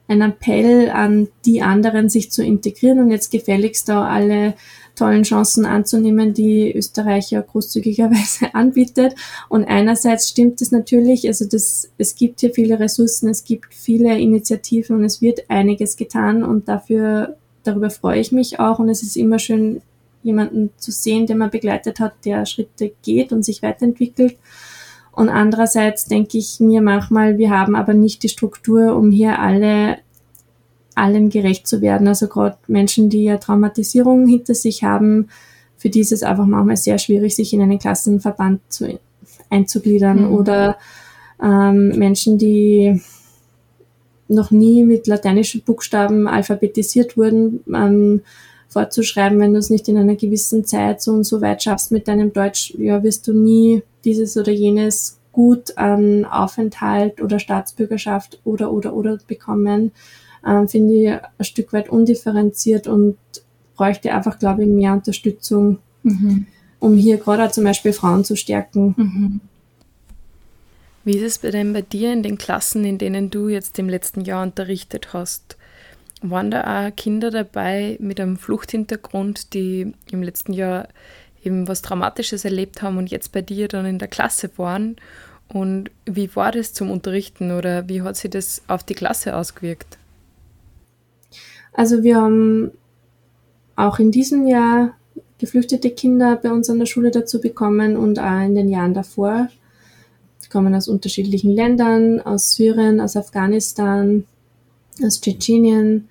ein 0.08 0.22
Appell 0.22 0.90
an 0.90 1.30
die 1.46 1.62
anderen, 1.62 2.10
sich 2.10 2.32
zu 2.32 2.44
integrieren 2.44 3.00
und 3.00 3.12
jetzt 3.12 3.32
gefälligst 3.32 3.90
da 3.90 4.08
alle 4.08 4.56
tollen 4.96 5.24
Chancen 5.24 5.66
anzunehmen, 5.66 6.34
die 6.34 6.72
Österreich 6.74 7.32
ja 7.32 7.42
großzügigerweise 7.42 8.54
anbietet. 8.54 9.16
Und 9.50 9.66
einerseits 9.66 10.30
stimmt 10.30 10.62
es 10.62 10.72
natürlich, 10.72 11.28
also 11.28 11.46
das, 11.46 11.90
es 11.98 12.16
gibt 12.16 12.42
hier 12.42 12.52
viele 12.52 12.80
Ressourcen, 12.80 13.30
es 13.30 13.44
gibt 13.44 13.74
viele 13.74 14.18
Initiativen 14.18 14.98
und 14.98 15.04
es 15.04 15.22
wird 15.22 15.50
einiges 15.50 15.98
getan 15.98 16.44
und 16.44 16.68
dafür, 16.68 17.36
darüber 17.64 17.90
freue 17.90 18.20
ich 18.20 18.32
mich 18.32 18.60
auch 18.60 18.80
und 18.80 18.90
es 18.90 19.04
ist 19.04 19.18
immer 19.18 19.40
schön, 19.40 19.82
jemanden 20.22 20.70
zu 20.78 20.92
sehen, 20.92 21.28
den 21.28 21.38
man 21.38 21.50
begleitet 21.50 22.00
hat, 22.00 22.14
der 22.24 22.46
Schritte 22.46 22.94
geht 23.04 23.34
und 23.34 23.44
sich 23.44 23.62
weiterentwickelt. 23.62 24.38
Und 25.12 25.30
andererseits 25.30 26.06
denke 26.06 26.38
ich 26.38 26.60
mir 26.60 26.82
manchmal, 26.82 27.38
wir 27.38 27.52
haben 27.52 27.76
aber 27.76 27.94
nicht 27.94 28.24
die 28.24 28.30
Struktur, 28.30 28.96
um 28.96 29.12
hier 29.12 29.40
alle 29.40 29.98
allen 30.96 31.30
gerecht 31.30 31.68
zu 31.68 31.82
werden. 31.82 32.08
Also 32.08 32.28
gerade 32.28 32.58
Menschen, 32.68 33.10
die 33.10 33.24
ja 33.24 33.38
Traumatisierungen 33.38 34.28
hinter 34.28 34.56
sich 34.56 34.84
haben, 34.84 35.30
für 35.78 35.90
die 35.90 36.00
ist 36.00 36.12
es 36.12 36.24
einfach 36.24 36.46
manchmal 36.46 36.78
sehr 36.78 36.98
schwierig, 36.98 37.36
sich 37.36 37.54
in 37.54 37.62
einen 37.62 37.80
Klassenverband 37.80 38.62
zu, 38.70 39.00
einzugliedern. 39.50 40.28
Mhm. 40.30 40.34
Oder 40.34 40.78
ähm, 41.42 41.90
Menschen, 41.90 42.38
die 42.38 43.02
noch 44.28 44.52
nie 44.52 44.84
mit 44.84 45.08
lateinischen 45.08 45.62
Buchstaben 45.62 46.28
alphabetisiert 46.28 47.18
wurden, 47.18 47.64
ähm, 47.74 48.22
vorzuschreiben, 48.70 49.40
wenn 49.40 49.54
du 49.54 49.60
es 49.60 49.70
nicht 49.70 49.88
in 49.88 49.98
einer 49.98 50.16
gewissen 50.16 50.66
Zeit 50.66 51.02
so 51.02 51.12
und 51.12 51.24
so 51.24 51.42
weit 51.42 51.62
schaffst 51.62 51.92
mit 51.92 52.08
deinem 52.08 52.34
Deutsch, 52.34 52.74
ja, 52.78 53.04
wirst 53.04 53.28
du 53.28 53.34
nie 53.34 53.84
dieses 54.04 54.36
oder 54.36 54.52
jenes 54.52 55.20
Gut 55.32 55.78
an 55.78 56.26
Aufenthalt 56.26 57.20
oder 57.20 57.40
Staatsbürgerschaft 57.40 58.40
oder 58.44 58.72
oder 58.72 58.94
oder 58.94 59.18
bekommen, 59.28 59.92
ähm, 60.46 60.68
finde 60.68 60.94
ich 60.94 61.10
ein 61.10 61.46
Stück 61.46 61.74
weit 61.74 61.90
undifferenziert 61.90 62.88
und 62.88 63.18
bräuchte 63.76 64.14
einfach, 64.14 64.40
glaube 64.40 64.64
ich, 64.64 64.70
mehr 64.70 64.94
Unterstützung, 64.94 65.80
mhm. 66.04 66.48
um 66.80 66.96
hier 66.96 67.18
gerade 67.18 67.52
zum 67.52 67.64
Beispiel 67.64 67.94
Frauen 67.94 68.24
zu 68.24 68.36
stärken. 68.36 68.94
Mhm. 68.98 69.42
Wie 71.06 71.18
ist 71.18 71.44
es 71.44 71.52
denn 71.52 71.74
bei 71.74 71.82
dir 71.82 72.14
in 72.14 72.24
den 72.24 72.38
Klassen, 72.38 72.86
in 72.86 72.98
denen 72.98 73.30
du 73.30 73.50
jetzt 73.50 73.78
im 73.78 73.90
letzten 73.90 74.22
Jahr 74.22 74.44
unterrichtet 74.44 75.14
hast? 75.14 75.58
Waren 76.22 76.52
da 76.52 76.88
auch 76.88 76.96
Kinder 76.96 77.30
dabei 77.30 77.98
mit 78.00 78.22
einem 78.22 78.38
Fluchthintergrund, 78.38 79.54
die 79.54 79.92
im 80.12 80.24
letzten 80.24 80.54
Jahr 80.54 80.88
eben 81.44 81.68
was 81.68 81.82
Traumatisches 81.82 82.46
erlebt 82.46 82.82
haben 82.82 82.98
und 82.98 83.12
jetzt 83.12 83.34
bei 83.34 83.42
dir 83.42 83.68
dann 83.68 83.86
in 83.86 84.00
der 84.00 84.08
Klasse 84.08 84.50
waren. 84.56 84.96
Und 85.50 85.92
wie 86.06 86.34
war 86.38 86.54
das 86.54 86.74
zum 86.74 86.90
Unterrichten 86.90 87.52
oder 87.52 87.90
wie 87.90 88.02
hat 88.02 88.16
sich 88.16 88.32
das 88.32 88.62
auf 88.68 88.84
die 88.84 88.96
Klasse 88.96 89.36
ausgewirkt? 89.36 89.98
Also 91.74 92.04
wir 92.04 92.18
haben 92.18 92.72
auch 93.76 94.00
in 94.00 94.12
diesem 94.12 94.48
Jahr 94.48 94.94
geflüchtete 95.40 95.90
Kinder 95.90 96.38
bei 96.42 96.52
uns 96.52 96.70
an 96.70 96.80
der 96.80 96.86
Schule 96.86 97.12
dazu 97.12 97.42
bekommen 97.42 97.98
und 97.98 98.20
auch 98.20 98.42
in 98.46 98.56
den 98.56 98.70
Jahren 98.70 98.94
davor. 98.94 99.50
Die 100.44 100.50
kommen 100.50 100.74
aus 100.76 100.88
unterschiedlichen 100.88 101.52
Ländern, 101.52 102.22
aus 102.22 102.54
Syrien, 102.54 103.02
aus 103.02 103.18
Afghanistan, 103.18 104.26
aus 105.04 105.20
Tschetschenien, 105.20 106.08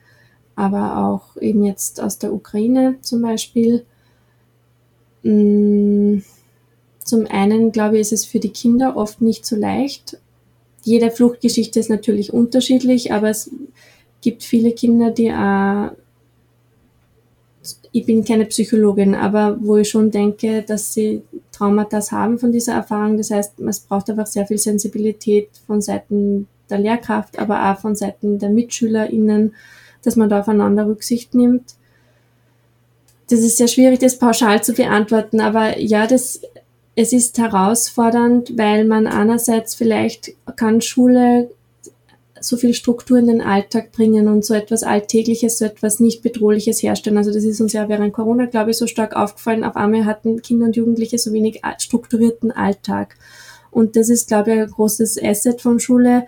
aber 0.57 1.07
auch 1.07 1.41
eben 1.41 1.65
jetzt 1.65 2.01
aus 2.01 2.19
der 2.19 2.33
Ukraine 2.33 2.97
zum 3.01 3.23
Beispiel. 3.23 3.85
Mm, 5.23 6.19
zum 7.05 7.27
einen, 7.27 7.73
glaube 7.73 7.97
ich, 7.97 8.03
ist 8.03 8.13
es 8.13 8.25
für 8.25 8.41
die 8.41 8.51
Kinder 8.51 8.97
oft 8.97 9.21
nicht 9.23 9.47
so 9.47 9.57
leicht. 9.57 10.19
Jede 10.83 11.11
Fluchtgeschichte 11.11 11.79
ist 11.79 11.91
natürlich 11.91 12.33
unterschiedlich, 12.33 13.13
aber 13.13 13.31
es 13.31 13.51
gibt 14.23 14.43
viele 14.43 14.73
Kinder, 14.73 15.11
die 15.11 15.31
auch, 15.31 15.91
ich 17.93 18.07
bin 18.07 18.25
keine 18.25 18.47
Psychologin, 18.47 19.15
aber 19.15 19.59
wo 19.61 19.77
ich 19.77 19.91
schon 19.91 20.11
denke, 20.11 20.63
dass 20.63 20.95
sie 20.95 21.23
Traumata 21.53 22.01
haben 22.11 22.39
von 22.39 22.51
dieser 22.51 22.73
Erfahrung. 22.73 23.19
Das 23.19 23.31
heißt, 23.31 23.61
es 23.61 23.81
braucht 23.81 24.09
einfach 24.09 24.27
sehr 24.27 24.47
viel 24.47 24.57
Sensibilität 24.57 25.51
von 25.67 25.83
Seiten 25.83 26.49
der 26.71 26.79
Lehrkraft, 26.79 27.39
aber 27.39 27.71
auch 27.71 27.79
von 27.79 27.95
Seiten 27.95 28.39
der 28.39 28.49
MitschülerInnen, 28.49 29.55
dass 30.03 30.17
man 30.17 30.31
da 30.31 30.41
aufeinander 30.41 30.87
Rücksicht 30.87 31.35
nimmt 31.35 31.75
das 33.33 33.41
ist 33.41 33.57
sehr 33.57 33.69
schwierig, 33.69 33.99
das 33.99 34.19
pauschal 34.19 34.63
zu 34.63 34.75
beantworten, 34.75 35.41
aber 35.41 35.79
ja, 35.79 36.07
das, 36.07 36.43
es 36.95 37.15
ist 37.15 37.39
herausfordernd, 37.39 38.59
weil 38.59 38.85
man 38.85 39.07
einerseits 39.07 39.75
vielleicht 39.75 40.33
kann 40.57 40.83
Schule 40.83 41.51
so 42.43 42.57
viel 42.57 42.75
Struktur 42.75 43.19
in 43.19 43.27
den 43.27 43.41
Alltag 43.41 43.93
bringen 43.93 44.29
und 44.29 44.45
so 44.45 44.55
etwas 44.55 44.83
Alltägliches, 44.83 45.59
so 45.59 45.65
etwas 45.65 46.01
nicht 46.01 46.23
Bedrohliches 46.23 46.83
herstellen. 46.83 47.19
Also 47.19 47.33
das 47.33 47.45
ist 47.45 47.61
uns 47.61 47.73
ja 47.73 47.89
während 47.89 48.13
Corona, 48.13 48.47
glaube 48.47 48.71
ich, 48.71 48.79
so 48.79 48.87
stark 48.87 49.15
aufgefallen. 49.15 49.65
Auf 49.65 49.77
einmal 49.77 50.05
hatten 50.05 50.43
Kinder 50.43 50.67
und 50.67 50.77
Jugendliche 50.77 51.19
so 51.19 51.33
wenig 51.33 51.61
strukturierten 51.79 52.51
Alltag. 52.51 53.17
Und 53.71 53.97
das 53.97 54.09
ist, 54.09 54.29
glaube 54.29 54.53
ich, 54.53 54.61
ein 54.61 54.71
großes 54.71 55.23
Asset 55.23 55.61
von 55.61 55.81
Schule, 55.81 56.27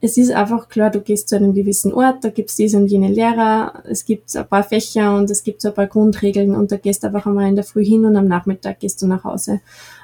es 0.00 0.16
ist 0.16 0.30
einfach 0.30 0.68
klar, 0.68 0.90
du 0.90 1.00
gehst 1.00 1.28
zu 1.28 1.36
einem 1.36 1.54
gewissen 1.54 1.92
Ort, 1.92 2.22
da 2.22 2.28
gibt's 2.28 2.54
diese 2.54 2.76
und 2.76 2.86
jene 2.86 3.08
Lehrer, 3.08 3.82
es 3.88 4.04
gibt 4.04 4.34
ein 4.36 4.46
paar 4.46 4.62
Fächer 4.62 5.16
und 5.16 5.28
es 5.28 5.42
gibt 5.42 5.60
so 5.60 5.68
ein 5.68 5.74
paar 5.74 5.88
Grundregeln 5.88 6.54
und 6.54 6.70
da 6.70 6.76
gehst 6.76 7.02
du 7.02 7.08
einfach 7.08 7.26
einmal 7.26 7.48
in 7.48 7.56
der 7.56 7.64
Früh 7.64 7.84
hin 7.84 8.04
und 8.04 8.16
am 8.16 8.28
Nachmittag 8.28 8.78
gehst 8.78 9.02
du 9.02 9.08
nach 9.08 9.24
Hause. 9.24 9.60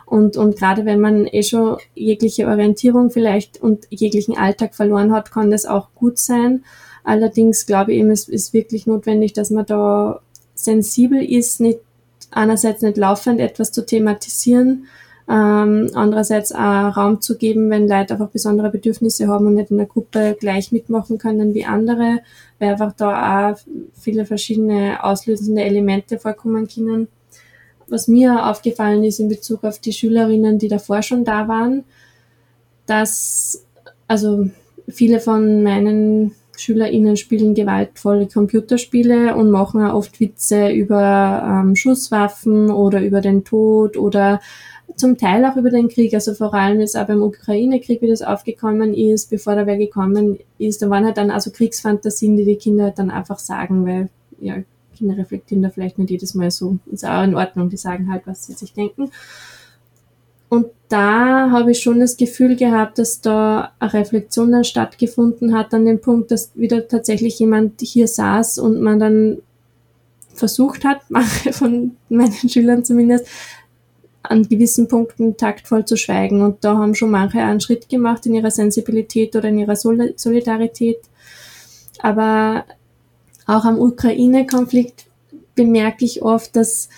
Und, 0.06 0.36
und 0.36 0.56
gerade 0.56 0.84
wenn 0.84 1.00
man 1.00 1.26
eh 1.26 1.42
schon 1.42 1.78
jegliche 1.94 2.46
Orientierung 2.46 3.10
vielleicht 3.10 3.60
und 3.60 3.86
jeglichen 3.90 4.36
Alltag 4.36 4.74
verloren 4.74 5.12
hat, 5.12 5.30
kann 5.30 5.50
das 5.50 5.66
auch 5.66 5.88
gut 5.94 6.18
sein. 6.18 6.64
Allerdings 7.04 7.66
glaube 7.66 7.92
ich 7.92 8.00
eben, 8.00 8.10
es 8.10 8.28
ist 8.28 8.52
wirklich 8.52 8.86
notwendig, 8.86 9.32
dass 9.32 9.50
man 9.50 9.66
da 9.66 10.20
sensibel 10.54 11.22
ist, 11.22 11.60
nicht 11.60 11.80
einerseits 12.30 12.82
nicht 12.82 12.96
laufend 12.96 13.40
etwas 13.40 13.72
zu 13.72 13.84
thematisieren, 13.84 14.86
ähm, 15.28 15.90
andererseits 15.94 16.52
auch 16.52 16.96
Raum 16.96 17.20
zu 17.20 17.38
geben, 17.38 17.70
wenn 17.70 17.88
Leute 17.88 18.14
einfach 18.14 18.28
besondere 18.28 18.70
Bedürfnisse 18.70 19.26
haben 19.28 19.46
und 19.46 19.54
nicht 19.54 19.70
in 19.70 19.78
der 19.78 19.86
Gruppe 19.86 20.36
gleich 20.38 20.70
mitmachen 20.70 21.18
können 21.18 21.54
wie 21.54 21.64
andere, 21.64 22.20
weil 22.58 22.72
einfach 22.72 22.92
da 22.92 23.52
auch 23.52 23.58
viele 23.94 24.26
verschiedene 24.26 25.02
auslösende 25.02 25.62
Elemente 25.62 26.18
vorkommen 26.18 26.68
können. 26.68 27.08
Was 27.88 28.08
mir 28.08 28.50
aufgefallen 28.50 29.04
ist 29.04 29.20
in 29.20 29.28
Bezug 29.28 29.64
auf 29.64 29.78
die 29.78 29.92
Schülerinnen, 29.92 30.58
die 30.58 30.68
davor 30.68 31.02
schon 31.02 31.24
da 31.24 31.48
waren, 31.48 31.84
dass 32.86 33.64
also 34.06 34.48
viele 34.88 35.20
von 35.20 35.62
meinen 35.62 36.34
SchülerInnen 36.56 37.16
spielen 37.16 37.54
gewaltvolle 37.54 38.28
Computerspiele 38.28 39.34
und 39.34 39.50
machen 39.50 39.82
auch 39.82 39.94
oft 39.94 40.20
Witze 40.20 40.70
über 40.70 41.62
ähm, 41.64 41.74
Schusswaffen 41.74 42.70
oder 42.70 43.02
über 43.02 43.20
den 43.20 43.44
Tod 43.44 43.96
oder 43.96 44.40
zum 44.96 45.18
Teil 45.18 45.44
auch 45.44 45.56
über 45.56 45.70
den 45.70 45.88
Krieg, 45.88 46.14
also 46.14 46.34
vor 46.34 46.54
allem 46.54 46.80
ist 46.80 46.96
auch 46.96 47.06
beim 47.06 47.22
Ukraine-Krieg, 47.22 48.00
wie 48.00 48.08
das 48.08 48.22
aufgekommen 48.22 48.94
ist, 48.94 49.30
bevor 49.30 49.56
der 49.56 49.66
wer 49.66 49.76
gekommen 49.76 50.38
ist, 50.58 50.82
da 50.82 50.90
waren 50.90 51.04
halt 51.04 51.16
dann 51.16 51.30
also 51.30 51.50
Kriegsfantasien, 51.50 52.36
die 52.36 52.44
die 52.44 52.56
Kinder 52.56 52.84
halt 52.84 52.98
dann 52.98 53.10
einfach 53.10 53.40
sagen, 53.40 53.86
weil 53.86 54.08
ja, 54.40 54.56
Kinder 55.04 55.18
reflektieren 55.18 55.62
da 55.62 55.70
vielleicht 55.70 55.98
nicht 55.98 56.10
jedes 56.10 56.34
Mal 56.34 56.50
so, 56.50 56.78
ist 56.90 57.04
auch 57.04 57.22
in 57.22 57.34
Ordnung, 57.34 57.68
die 57.68 57.76
sagen 57.76 58.10
halt, 58.10 58.26
was 58.26 58.46
sie 58.46 58.54
sich 58.54 58.72
denken. 58.72 59.10
Und 60.48 60.66
da 60.88 61.50
habe 61.50 61.72
ich 61.72 61.80
schon 61.80 62.00
das 62.00 62.16
Gefühl 62.16 62.56
gehabt, 62.56 62.98
dass 62.98 63.20
da 63.20 63.72
eine 63.80 63.92
Reflexion 63.92 64.52
dann 64.52 64.64
stattgefunden 64.64 65.54
hat 65.56 65.74
an 65.74 65.84
dem 65.84 66.00
Punkt, 66.00 66.30
dass 66.30 66.52
wieder 66.54 66.86
tatsächlich 66.86 67.38
jemand 67.38 67.80
hier 67.80 68.06
saß 68.06 68.58
und 68.58 68.80
man 68.80 68.98
dann 68.98 69.38
versucht 70.32 70.84
hat, 70.84 71.00
manche 71.08 71.52
von 71.52 71.96
meinen 72.08 72.48
Schülern 72.48 72.84
zumindest, 72.84 73.26
an 74.22 74.48
gewissen 74.48 74.88
Punkten 74.88 75.36
taktvoll 75.36 75.84
zu 75.84 75.98
schweigen. 75.98 76.40
Und 76.40 76.64
da 76.64 76.78
haben 76.78 76.94
schon 76.94 77.10
manche 77.10 77.40
einen 77.40 77.60
Schritt 77.60 77.90
gemacht 77.90 78.24
in 78.24 78.34
ihrer 78.34 78.50
Sensibilität 78.50 79.36
oder 79.36 79.50
in 79.50 79.58
ihrer 79.58 79.76
Solidarität. 79.76 81.00
Aber 81.98 82.64
auch 83.46 83.64
am 83.64 83.78
Ukraine-Konflikt 83.78 85.06
bemerke 85.54 86.04
ich 86.04 86.22
oft, 86.22 86.56
dass 86.56 86.88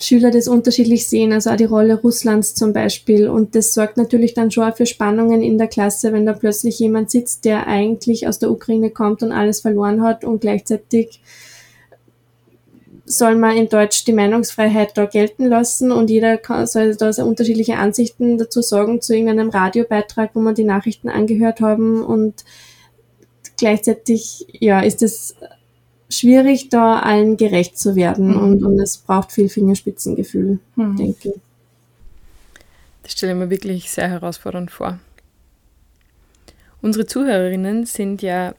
Schüler 0.00 0.30
das 0.30 0.46
unterschiedlich 0.46 1.08
sehen, 1.08 1.32
also 1.32 1.50
auch 1.50 1.56
die 1.56 1.64
Rolle 1.64 2.00
Russlands 2.00 2.54
zum 2.54 2.72
Beispiel. 2.72 3.28
Und 3.28 3.54
das 3.54 3.74
sorgt 3.74 3.96
natürlich 3.96 4.34
dann 4.34 4.50
schon 4.50 4.72
für 4.72 4.86
Spannungen 4.86 5.42
in 5.42 5.58
der 5.58 5.66
Klasse, 5.66 6.12
wenn 6.12 6.26
da 6.26 6.34
plötzlich 6.34 6.78
jemand 6.78 7.10
sitzt, 7.10 7.44
der 7.44 7.66
eigentlich 7.66 8.28
aus 8.28 8.38
der 8.38 8.50
Ukraine 8.50 8.90
kommt 8.90 9.22
und 9.22 9.32
alles 9.32 9.60
verloren 9.60 10.02
hat 10.02 10.24
und 10.24 10.40
gleichzeitig 10.40 11.20
soll 13.04 13.36
man 13.36 13.56
in 13.56 13.68
Deutsch 13.70 14.04
die 14.04 14.12
Meinungsfreiheit 14.12 14.96
da 14.96 15.06
gelten 15.06 15.46
lassen 15.46 15.90
und 15.90 16.10
jeder 16.10 16.36
kann, 16.36 16.66
soll 16.66 16.94
da 16.94 17.12
so 17.12 17.24
unterschiedliche 17.24 17.76
Ansichten 17.76 18.36
dazu 18.36 18.60
sagen 18.60 19.00
zu 19.00 19.14
irgendeinem 19.14 19.48
Radiobeitrag, 19.48 20.30
wo 20.34 20.40
man 20.40 20.54
die 20.54 20.64
Nachrichten 20.64 21.08
angehört 21.08 21.60
haben 21.62 22.04
und 22.04 22.44
gleichzeitig 23.56 24.46
ja 24.52 24.80
ist 24.80 25.02
es 25.02 25.34
schwierig, 26.08 26.68
da 26.68 27.00
allen 27.00 27.36
gerecht 27.36 27.78
zu 27.78 27.96
werden 27.96 28.28
mhm. 28.28 28.40
und, 28.40 28.64
und 28.64 28.80
es 28.80 28.98
braucht 28.98 29.32
viel 29.32 29.48
Fingerspitzengefühl, 29.48 30.58
mhm. 30.76 30.96
denke 30.96 31.28
ich. 31.30 31.40
Das 33.02 33.12
stelle 33.12 33.32
ich 33.32 33.38
mir 33.38 33.50
wirklich 33.50 33.90
sehr 33.90 34.08
herausfordernd 34.08 34.70
vor. 34.70 34.98
Unsere 36.80 37.06
Zuhörerinnen 37.06 37.86
sind 37.86 38.22
ja 38.22 38.54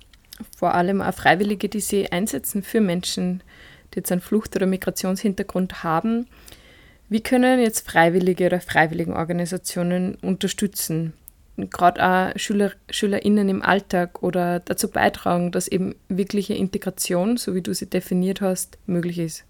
vor 0.58 0.74
allem 0.74 1.01
auch 1.01 1.13
Freiwillige, 1.13 1.70
die 1.70 1.79
sie 1.79 2.12
einsetzen 2.12 2.63
für 2.63 2.82
Menschen, 2.82 3.41
die 3.94 4.00
jetzt 4.00 4.12
einen 4.12 4.22
Flucht- 4.22 4.56
oder 4.56 4.65
Migrationshintergrund 4.65 5.84
haben. 5.84 6.27
Wie 7.10 7.22
können 7.22 7.60
jetzt 7.60 7.89
Freiwillige 7.89 8.48
oder 8.48 8.62
Freiwilligenorganisationen 8.62 10.15
unterstützen? 10.15 11.13
Gerade 11.70 12.06
auch 12.06 12.39
Schüler, 12.39 12.72
SchülerInnen 12.89 13.50
im 13.50 13.62
Alltag 13.62 14.24
oder 14.24 14.60
dazu 14.60 14.89
beitragen, 14.89 15.51
dass 15.51 15.68
eben 15.68 15.96
wirkliche 16.08 16.54
Integration, 16.54 17.38
so 17.38 17.56
wie 17.56 17.62
du 17.62 17.74
sie 17.74 17.88
definiert 17.88 18.42
hast, 18.42 18.78
möglich 18.86 19.20
ist? 19.20 19.44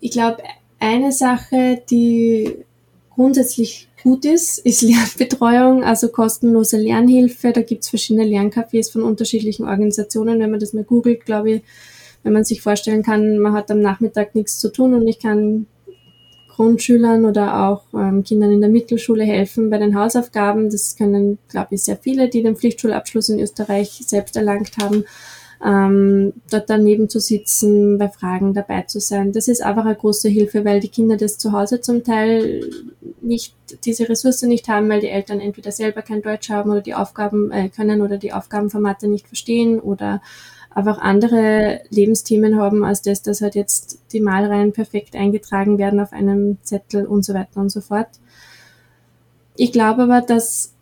Ich 0.00 0.12
glaube, 0.12 0.42
eine 0.78 1.12
Sache, 1.12 1.82
die 1.90 2.64
grundsätzlich 3.10 3.88
gut 4.02 4.24
ist, 4.24 4.58
ist 4.58 4.82
Lernbetreuung, 4.82 5.82
also 5.82 6.08
kostenlose 6.08 6.78
Lernhilfe. 6.78 7.52
Da 7.52 7.62
gibt 7.62 7.82
es 7.82 7.90
verschiedene 7.90 8.24
Lerncafés 8.24 8.92
von 8.92 9.02
unterschiedlichen 9.02 9.66
Organisationen. 9.66 10.38
Wenn 10.38 10.50
man 10.50 10.60
das 10.60 10.72
mal 10.72 10.84
googelt, 10.84 11.26
glaube 11.26 11.50
ich, 11.50 11.62
wenn 12.22 12.32
man 12.32 12.44
sich 12.44 12.62
vorstellen 12.62 13.02
kann, 13.02 13.38
man 13.38 13.52
hat 13.52 13.70
am 13.70 13.80
Nachmittag 13.80 14.34
nichts 14.34 14.58
zu 14.58 14.72
tun 14.72 14.94
und 14.94 15.06
ich 15.08 15.18
kann 15.18 15.66
Grundschülern 16.58 17.24
oder 17.24 17.68
auch 17.68 17.84
ähm, 17.94 18.24
Kindern 18.24 18.50
in 18.50 18.60
der 18.60 18.68
Mittelschule 18.68 19.22
helfen 19.22 19.70
bei 19.70 19.78
den 19.78 19.96
Hausaufgaben. 19.96 20.70
Das 20.70 20.96
können, 20.96 21.38
glaube 21.48 21.76
ich, 21.76 21.84
sehr 21.84 21.96
viele, 21.96 22.28
die 22.28 22.42
den 22.42 22.56
Pflichtschulabschluss 22.56 23.28
in 23.28 23.38
Österreich 23.38 24.02
selbst 24.04 24.36
erlangt 24.36 24.76
haben. 24.82 25.04
Ähm, 25.64 26.32
dort 26.50 26.68
daneben 26.68 27.08
zu 27.08 27.20
sitzen, 27.20 27.96
bei 27.98 28.08
Fragen 28.08 28.54
dabei 28.54 28.82
zu 28.82 28.98
sein. 28.98 29.30
Das 29.30 29.46
ist 29.46 29.62
einfach 29.62 29.84
eine 29.84 29.94
große 29.94 30.28
Hilfe, 30.28 30.64
weil 30.64 30.80
die 30.80 30.88
Kinder 30.88 31.16
das 31.16 31.38
zu 31.38 31.52
Hause 31.52 31.80
zum 31.80 32.02
Teil 32.02 32.68
nicht, 33.20 33.54
diese 33.84 34.08
Ressource 34.08 34.42
nicht 34.42 34.68
haben, 34.68 34.88
weil 34.88 35.00
die 35.00 35.10
Eltern 35.10 35.38
entweder 35.38 35.70
selber 35.70 36.02
kein 36.02 36.22
Deutsch 36.22 36.50
haben 36.50 36.70
oder 36.70 36.80
die 36.80 36.94
Aufgaben 36.94 37.52
äh, 37.52 37.68
können 37.68 38.02
oder 38.02 38.18
die 38.18 38.32
Aufgabenformate 38.32 39.06
nicht 39.06 39.28
verstehen 39.28 39.78
oder 39.78 40.22
einfach 40.78 40.98
andere 40.98 41.80
Lebensthemen 41.90 42.56
haben, 42.58 42.84
als 42.84 43.02
das, 43.02 43.22
dass 43.22 43.40
halt 43.40 43.56
jetzt 43.56 44.00
die 44.12 44.20
Malreihen 44.20 44.72
perfekt 44.72 45.16
eingetragen 45.16 45.76
werden 45.76 46.00
auf 46.00 46.12
einem 46.12 46.58
Zettel 46.62 47.04
und 47.04 47.24
so 47.24 47.34
weiter 47.34 47.60
und 47.60 47.70
so 47.70 47.80
fort. 47.80 48.08
Ich 49.56 49.72
glaube 49.72 50.04
aber, 50.04 50.20
dass 50.20 50.72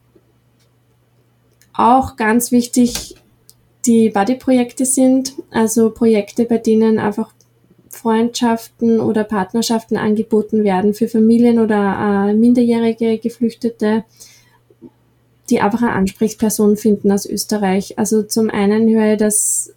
auch 1.73 2.17
ganz 2.17 2.53
wichtig 2.53 3.17
die 3.87 4.11
Buddy-Projekte 4.11 4.85
sind, 4.85 5.35
also 5.51 5.91
Projekte, 5.91 6.45
bei 6.45 6.59
denen 6.59 6.99
einfach 6.99 7.33
Freundschaften 7.89 9.01
oder 9.01 9.25
Partnerschaften 9.25 9.97
angeboten 9.97 10.63
werden 10.63 10.93
für 10.93 11.09
Familien 11.09 11.59
oder 11.59 12.29
äh, 12.29 12.35
minderjährige 12.35 13.19
Geflüchtete, 13.19 14.05
die 15.49 15.61
einfach 15.61 15.83
eine 15.83 15.93
Ansprechperson 15.93 16.77
finden 16.77 17.11
aus 17.11 17.25
Österreich. 17.25 17.99
Also 17.99 18.23
zum 18.23 18.51
einen 18.51 18.89
höre 18.89 19.13
ich, 19.13 19.19
dass 19.19 19.76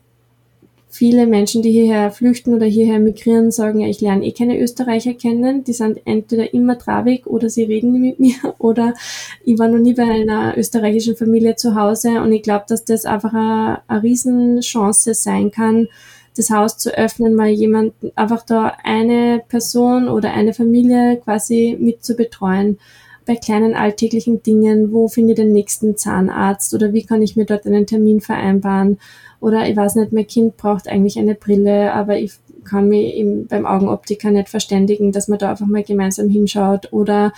viele 0.90 1.28
Menschen, 1.28 1.62
die 1.62 1.72
hierher 1.72 2.10
flüchten 2.12 2.54
oder 2.54 2.66
hierher 2.66 3.00
migrieren, 3.00 3.52
sagen, 3.52 3.80
ja, 3.80 3.88
ich 3.88 4.02
lerne 4.02 4.26
eh 4.26 4.32
keine 4.32 4.60
Österreicher 4.60 5.14
kennen. 5.14 5.64
Die 5.64 5.74
sind 5.74 6.02
entweder 6.06 6.54
immer 6.54 6.78
traurig 6.78 7.28
oder 7.28 7.50
sie 7.50 7.64
reden 7.64 8.02
mit 8.02 8.20
mir 8.20 8.36
oder 8.58 8.96
ich 9.46 9.58
war 9.60 9.68
noch 9.68 9.78
nie 9.78 9.94
bei 9.94 10.04
einer 10.04 10.58
österreichischen 10.58 11.16
Familie 11.16 11.56
zu 11.56 11.76
Hause. 11.76 12.22
Und 12.22 12.34
ich 12.34 12.42
glaube, 12.42 12.66
dass 12.68 12.84
das 12.84 13.06
einfach 13.06 13.34
eine, 13.34 13.82
eine 13.88 14.04
Riesenchance 14.04 15.14
sein 15.14 15.52
kann, 15.52 15.88
das 16.36 16.50
Haus 16.50 16.78
zu 16.78 16.98
öffnen, 16.98 17.36
mal 17.36 17.50
jemanden, 17.50 18.12
einfach 18.16 18.44
da 18.44 18.74
eine 18.84 19.42
Person 19.48 20.10
oder 20.10 20.34
eine 20.34 20.54
Familie 20.54 21.18
quasi 21.18 21.78
mit 21.80 22.04
zu 22.04 22.16
betreuen 22.16 22.80
bei 23.26 23.36
kleinen 23.36 23.76
alltäglichen 23.76 24.42
Dingen, 24.42 24.92
wo 24.92 25.08
finde 25.08 25.34
ich 25.34 25.36
den 25.36 25.52
nächsten 25.54 25.96
Zahnarzt 25.98 26.74
oder 26.74 26.94
wie 26.94 27.04
kann 27.04 27.22
ich 27.22 27.36
mir 27.36 27.46
dort 27.46 27.68
einen 27.68 27.86
Termin 27.86 28.22
vereinbaren 28.22 28.98
oder 29.40 29.68
ich 29.68 29.76
weiß 29.76 29.96
nicht, 29.96 30.12
mein 30.12 30.28
Kind 30.28 30.58
braucht 30.58 30.88
eigentlich 30.88 31.18
eine 31.18 31.36
Brille, 31.36 31.94
aber 31.94 32.18
ich 32.18 32.34
kann 32.66 32.88
mich 32.88 33.16
im, 33.16 33.48
beim 33.48 33.66
Augenoptiker 33.66 34.32
nicht 34.32 34.50
verständigen, 34.50 35.12
dass 35.12 35.28
man 35.28 35.40
da 35.40 35.52
einfach 35.52 35.68
mal 35.68 35.84
gemeinsam 35.84 36.30
hinschaut. 36.30 36.92
Oder 36.92 37.32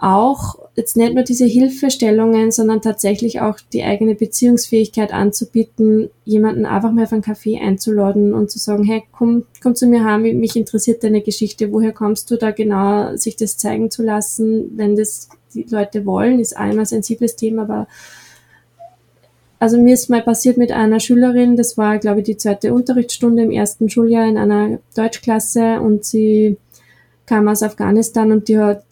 auch 0.00 0.56
jetzt 0.74 0.96
nicht 0.96 1.14
nur 1.14 1.24
diese 1.24 1.44
Hilfestellungen, 1.44 2.50
sondern 2.50 2.80
tatsächlich 2.80 3.40
auch 3.40 3.58
die 3.72 3.82
eigene 3.82 4.14
Beziehungsfähigkeit 4.14 5.12
anzubieten, 5.12 6.10
jemanden 6.24 6.66
einfach 6.66 6.92
mal 6.92 7.04
auf 7.04 7.12
einen 7.12 7.22
Kaffee 7.22 7.58
einzuladen 7.58 8.32
und 8.32 8.50
zu 8.50 8.58
sagen, 8.58 8.84
hey, 8.84 9.02
komm, 9.12 9.44
komm 9.62 9.74
zu 9.74 9.86
mir 9.86 10.04
heim, 10.04 10.22
mich 10.22 10.56
interessiert 10.56 11.02
deine 11.02 11.20
Geschichte, 11.20 11.72
woher 11.72 11.92
kommst 11.92 12.30
du 12.30 12.36
da 12.36 12.52
genau, 12.52 13.16
sich 13.16 13.36
das 13.36 13.58
zeigen 13.58 13.90
zu 13.90 14.02
lassen, 14.02 14.76
wenn 14.76 14.94
das 14.94 15.28
die 15.54 15.66
Leute 15.68 16.06
wollen, 16.06 16.38
ist 16.38 16.56
einmal 16.56 16.80
ein 16.80 16.86
sensibles 16.86 17.34
Thema, 17.34 17.62
aber 17.62 17.88
also 19.58 19.78
mir 19.78 19.94
ist 19.94 20.08
mal 20.08 20.22
passiert 20.22 20.56
mit 20.56 20.72
einer 20.72 21.00
Schülerin, 21.00 21.56
das 21.56 21.76
war, 21.76 21.98
glaube 21.98 22.20
ich, 22.20 22.26
die 22.26 22.36
zweite 22.36 22.72
Unterrichtsstunde 22.72 23.42
im 23.42 23.50
ersten 23.50 23.90
Schuljahr 23.90 24.28
in 24.28 24.38
einer 24.38 24.78
Deutschklasse 24.94 25.80
und 25.80 26.04
sie 26.04 26.56
kam 27.26 27.48
aus 27.48 27.62
Afghanistan 27.62 28.32
und 28.32 28.48
die 28.48 28.58
hat 28.58 28.84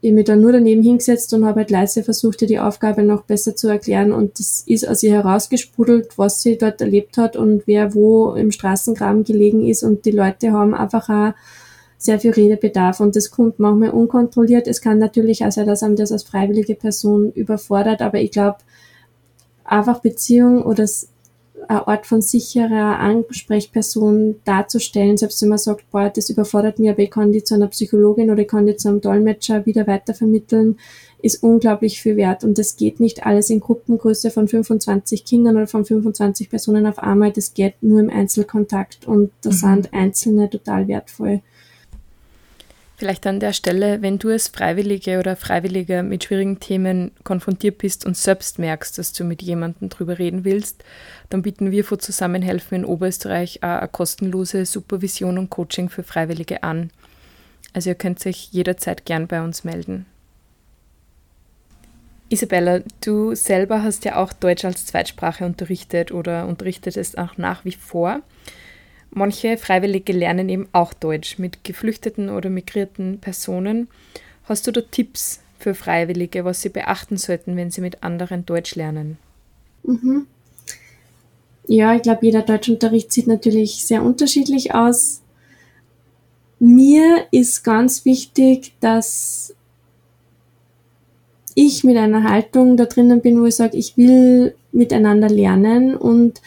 ich 0.00 0.12
mich 0.12 0.26
dann 0.26 0.40
nur 0.40 0.52
daneben 0.52 0.82
hingesetzt 0.82 1.32
und 1.34 1.44
habe 1.44 1.60
halt 1.60 1.70
leise 1.70 2.04
versucht, 2.04 2.40
ihr 2.42 2.48
die 2.48 2.60
Aufgabe 2.60 3.02
noch 3.02 3.22
besser 3.22 3.56
zu 3.56 3.68
erklären 3.68 4.12
und 4.12 4.38
das 4.38 4.62
ist 4.66 4.88
aus 4.88 5.02
ihr 5.02 5.12
herausgesprudelt, 5.12 6.16
was 6.16 6.40
sie 6.40 6.56
dort 6.56 6.80
erlebt 6.80 7.18
hat 7.18 7.36
und 7.36 7.64
wer 7.66 7.94
wo 7.94 8.34
im 8.34 8.52
Straßengraben 8.52 9.24
gelegen 9.24 9.66
ist 9.66 9.82
und 9.82 10.04
die 10.04 10.12
Leute 10.12 10.52
haben 10.52 10.74
einfach 10.74 11.08
auch 11.08 11.34
sehr 12.00 12.20
viel 12.20 12.30
Redebedarf 12.30 13.00
und 13.00 13.16
das 13.16 13.32
kommt 13.32 13.58
manchmal 13.58 13.90
unkontrolliert. 13.90 14.68
Es 14.68 14.80
kann 14.80 14.98
natürlich 14.98 15.44
auch 15.44 15.50
sein, 15.50 15.66
dass 15.66 15.82
einem 15.82 15.96
das 15.96 16.12
als 16.12 16.22
freiwillige 16.22 16.76
Person 16.76 17.32
überfordert, 17.32 18.00
aber 18.00 18.20
ich 18.20 18.30
glaube, 18.30 18.58
einfach 19.68 20.00
Beziehung 20.00 20.62
oder 20.62 20.84
ein 21.68 21.80
Ort 21.80 22.06
von 22.06 22.22
sicherer 22.22 22.98
Ansprechperson 22.98 24.36
darzustellen, 24.44 25.16
selbst 25.16 25.42
wenn 25.42 25.50
man 25.50 25.58
sagt, 25.58 25.90
boah, 25.90 26.08
das 26.08 26.30
überfordert 26.30 26.78
mich, 26.78 26.88
aber 26.88 27.00
ich 27.00 27.10
kann 27.10 27.32
die 27.32 27.44
zu 27.44 27.54
einer 27.54 27.66
Psychologin 27.68 28.30
oder 28.30 28.42
ich 28.42 28.48
kann 28.48 28.66
die 28.66 28.76
zu 28.76 28.88
einem 28.88 29.00
Dolmetscher 29.00 29.66
wieder 29.66 29.86
weitervermitteln, 29.86 30.78
ist 31.20 31.42
unglaublich 31.42 32.00
viel 32.00 32.16
wert. 32.16 32.44
Und 32.44 32.58
das 32.58 32.76
geht 32.76 33.00
nicht 33.00 33.26
alles 33.26 33.50
in 33.50 33.60
Gruppengröße 33.60 34.30
von 34.30 34.48
25 34.48 35.24
Kindern 35.24 35.56
oder 35.56 35.66
von 35.66 35.84
25 35.84 36.48
Personen 36.48 36.86
auf 36.86 36.98
einmal, 36.98 37.32
das 37.32 37.52
geht 37.52 37.74
nur 37.82 38.00
im 38.00 38.10
Einzelkontakt 38.10 39.06
und 39.06 39.30
da 39.42 39.50
mhm. 39.50 39.54
sind 39.54 39.92
Einzelne 39.92 40.48
total 40.48 40.88
wertvoll. 40.88 41.42
Vielleicht 42.98 43.28
an 43.28 43.38
der 43.38 43.52
Stelle, 43.52 44.02
wenn 44.02 44.18
du 44.18 44.28
als 44.28 44.48
Freiwillige 44.48 45.20
oder 45.20 45.36
Freiwilliger 45.36 46.02
mit 46.02 46.24
schwierigen 46.24 46.58
Themen 46.58 47.12
konfrontiert 47.22 47.78
bist 47.78 48.04
und 48.04 48.16
selbst 48.16 48.58
merkst, 48.58 48.98
dass 48.98 49.12
du 49.12 49.22
mit 49.22 49.40
jemandem 49.40 49.88
drüber 49.88 50.18
reden 50.18 50.44
willst, 50.44 50.82
dann 51.30 51.42
bieten 51.42 51.70
wir 51.70 51.84
vor 51.84 52.00
Zusammenhelfen 52.00 52.78
in 52.78 52.84
Oberösterreich 52.84 53.62
eine 53.62 53.86
kostenlose 53.86 54.66
Supervision 54.66 55.38
und 55.38 55.48
Coaching 55.48 55.90
für 55.90 56.02
Freiwillige 56.02 56.64
an. 56.64 56.90
Also 57.72 57.90
ihr 57.90 57.94
könnt 57.94 58.26
euch 58.26 58.48
jederzeit 58.50 59.04
gern 59.04 59.28
bei 59.28 59.42
uns 59.42 59.62
melden. 59.62 60.04
Isabella, 62.30 62.80
du 63.04 63.32
selber 63.36 63.84
hast 63.84 64.06
ja 64.06 64.16
auch 64.16 64.32
Deutsch 64.32 64.64
als 64.64 64.86
Zweitsprache 64.86 65.46
unterrichtet 65.46 66.10
oder 66.10 66.48
unterrichtet 66.48 66.96
es 66.96 67.16
auch 67.16 67.36
nach 67.36 67.64
wie 67.64 67.70
vor. 67.70 68.22
Manche 69.10 69.56
Freiwillige 69.56 70.12
lernen 70.12 70.48
eben 70.48 70.68
auch 70.72 70.92
Deutsch 70.92 71.38
mit 71.38 71.64
geflüchteten 71.64 72.28
oder 72.28 72.50
migrierten 72.50 73.18
Personen. 73.20 73.88
Hast 74.44 74.66
du 74.66 74.72
da 74.72 74.80
Tipps 74.80 75.40
für 75.58 75.74
Freiwillige, 75.74 76.44
was 76.44 76.62
sie 76.62 76.68
beachten 76.68 77.16
sollten, 77.16 77.56
wenn 77.56 77.70
sie 77.70 77.80
mit 77.80 78.02
anderen 78.02 78.46
Deutsch 78.46 78.74
lernen? 78.74 79.18
Mhm. 79.82 80.26
Ja, 81.66 81.94
ich 81.94 82.02
glaube, 82.02 82.24
jeder 82.24 82.42
Deutschunterricht 82.42 83.12
sieht 83.12 83.26
natürlich 83.26 83.84
sehr 83.84 84.02
unterschiedlich 84.02 84.74
aus. 84.74 85.20
Mir 86.58 87.26
ist 87.30 87.62
ganz 87.62 88.04
wichtig, 88.04 88.72
dass 88.80 89.54
ich 91.54 91.84
mit 91.84 91.96
einer 91.96 92.24
Haltung 92.24 92.76
da 92.76 92.86
drinnen 92.86 93.20
bin, 93.20 93.40
wo 93.40 93.46
ich 93.46 93.56
sage, 93.56 93.76
ich 93.76 93.96
will 93.96 94.54
miteinander 94.72 95.28
lernen 95.28 95.96
und 95.96 96.40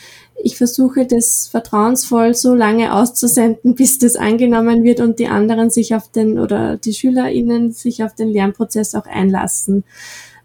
ich 0.44 0.58
versuche 0.58 1.06
das 1.06 1.48
vertrauensvoll 1.48 2.34
so 2.34 2.54
lange 2.54 2.94
auszusenden, 2.94 3.76
bis 3.76 4.00
das 4.00 4.16
angenommen 4.16 4.84
wird 4.84 5.00
und 5.00 5.20
die 5.20 5.28
anderen 5.28 5.70
sich 5.70 5.96
auf 5.96 6.10
den 6.10 6.40
oder 6.40 6.78
die 6.78 6.94
SchülerInnen 6.94 7.72
sich 7.72 8.04
auf 8.04 8.16
den 8.16 8.30
Lernprozess 8.30 8.96
auch 8.96 9.06
einlassen. 9.06 9.84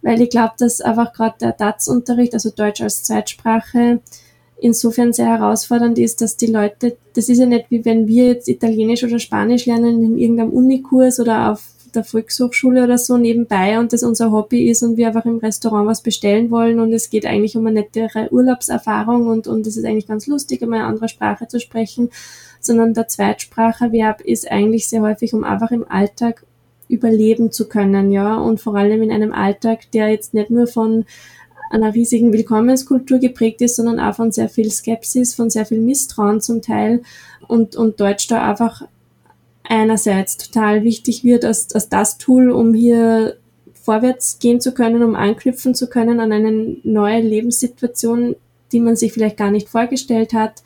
Weil 0.03 0.21
ich 0.23 0.31
glaube, 0.31 0.53
dass 0.59 0.81
einfach 0.81 1.13
gerade 1.13 1.37
der 1.41 1.53
DATS-Unterricht, 1.53 2.35
also 2.35 2.51
Deutsch 2.51 2.81
als 2.81 3.03
Zweitsprache, 3.03 4.01
insofern 4.61 5.13
sehr 5.13 5.27
herausfordernd 5.27 5.99
ist, 5.99 6.21
dass 6.21 6.37
die 6.37 6.47
Leute, 6.47 6.97
das 7.15 7.29
ist 7.29 7.39
ja 7.39 7.47
nicht 7.47 7.67
wie 7.71 7.85
wenn 7.85 8.07
wir 8.07 8.27
jetzt 8.27 8.49
Italienisch 8.49 9.05
oder 9.05 9.19
Spanisch 9.19 9.67
lernen 9.67 10.03
in 10.03 10.19
irgendeinem 10.19 10.53
Unikurs 10.53 11.21
oder 11.21 11.53
auf 11.53 11.63
der 11.97 12.05
Volkshochschule 12.05 12.85
oder 12.85 12.99
so 12.99 13.17
nebenbei 13.17 13.79
und 13.79 13.93
das 13.93 14.03
unser 14.03 14.31
Hobby 14.31 14.71
ist 14.71 14.83
und 14.83 14.97
wir 14.97 15.09
einfach 15.09 15.25
im 15.25 15.39
Restaurant 15.39 15.87
was 15.89 16.03
bestellen 16.03 16.51
wollen 16.51 16.79
und 16.79 16.93
es 16.93 17.11
geht 17.11 17.27
eigentlich 17.27 17.57
um 17.57 17.67
eine 17.67 17.81
nettere 17.81 18.29
Urlaubserfahrung 18.31 19.27
und, 19.27 19.47
und 19.49 19.67
es 19.67 19.77
ist 19.77 19.85
eigentlich 19.85 20.07
ganz 20.07 20.27
lustig, 20.27 20.63
immer 20.63 20.77
eine 20.77 20.87
andere 20.87 21.09
Sprache 21.09 21.49
zu 21.49 21.59
sprechen, 21.59 22.11
sondern 22.61 22.95
der 22.95 23.09
Zweitspracherwerb 23.09 24.21
ist 24.21 24.51
eigentlich 24.51 24.89
sehr 24.89 25.03
häufig, 25.03 25.35
um 25.35 25.45
einfach 25.45 25.71
im 25.71 25.89
Alltag 25.89 26.45
überleben 26.89 27.51
zu 27.51 27.69
können, 27.69 28.13
ja, 28.13 28.37
und 28.37 28.61
vor 28.61 28.77
allem 28.77 29.03
in 29.03 29.11
einem 29.11 29.33
Alltag, 29.33 29.91
der 29.93 30.09
jetzt 30.09 30.35
nicht 30.35 30.51
nur 30.51 30.67
von 30.67 31.05
einer 31.71 31.95
riesigen 31.95 32.33
Willkommenskultur 32.33 33.19
geprägt 33.19 33.61
ist, 33.61 33.77
sondern 33.77 33.99
auch 33.99 34.15
von 34.15 34.31
sehr 34.31 34.49
viel 34.49 34.71
Skepsis, 34.71 35.35
von 35.35 35.51
sehr 35.51 35.67
viel 35.67 35.81
Misstrauen 35.81 36.41
zum 36.41 36.63
Teil 36.63 37.03
und, 37.49 37.77
und 37.77 38.01
Deutsch 38.01 38.29
da 38.29 38.49
einfach 38.49 38.83
einerseits 39.69 40.37
total 40.37 40.85
wichtig 40.85 41.25
wird 41.25 41.45
als, 41.45 41.75
als 41.75 41.89
das 41.89 42.19
Tool, 42.19 42.51
um 42.51 42.75
hier 42.75 43.37
vorwärts 43.75 44.39
gehen 44.41 44.61
zu 44.61 44.73
können, 44.73 45.03
um 45.03 45.15
anknüpfen 45.15 45.75
zu 45.75 45.89
können 45.89 46.21
an 46.21 46.33
eine 46.33 46.77
neue 46.83 47.21
Lebenssituation, 47.21 48.37
die 48.73 48.81
man 48.81 48.97
sich 48.97 49.13
vielleicht 49.13 49.37
gar 49.37 49.51
nicht 49.51 49.69
vorgestellt 49.69 50.33
hat, 50.33 50.63